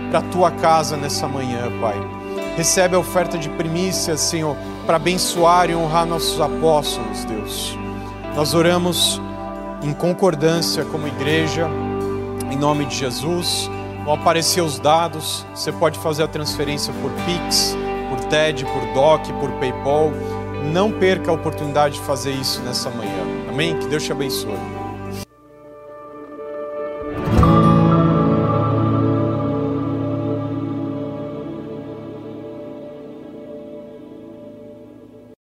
para 0.09 0.19
a 0.19 0.21
tua 0.23 0.51
casa 0.51 0.97
nessa 0.97 1.27
manhã, 1.27 1.71
Pai. 1.79 1.95
Recebe 2.57 2.95
a 2.95 2.99
oferta 2.99 3.37
de 3.37 3.49
primícias, 3.49 4.19
Senhor, 4.19 4.55
para 4.85 4.97
abençoar 4.97 5.69
e 5.69 5.75
honrar 5.75 6.05
nossos 6.05 6.39
apóstolos, 6.41 7.23
Deus. 7.25 7.77
Nós 8.35 8.53
oramos 8.53 9.21
em 9.81 9.93
concordância 9.93 10.83
como 10.85 11.07
igreja, 11.07 11.67
em 12.51 12.57
nome 12.57 12.85
de 12.85 12.95
Jesus. 12.95 13.69
Vão 14.03 14.15
aparecer 14.15 14.61
os 14.61 14.79
dados, 14.79 15.45
você 15.53 15.71
pode 15.71 15.99
fazer 15.99 16.23
a 16.23 16.27
transferência 16.27 16.93
por 17.01 17.11
Pix 17.25 17.77
por 18.09 18.19
TED, 18.25 18.65
por 18.65 18.93
DOC, 18.93 19.31
por 19.39 19.51
PayPal. 19.53 20.11
Não 20.73 20.91
perca 20.91 21.31
a 21.31 21.33
oportunidade 21.33 21.95
de 21.95 22.01
fazer 22.01 22.31
isso 22.31 22.61
nessa 22.61 22.89
manhã. 22.89 23.23
Amém? 23.47 23.77
Que 23.79 23.87
Deus 23.87 24.03
te 24.03 24.11
abençoe. 24.11 24.78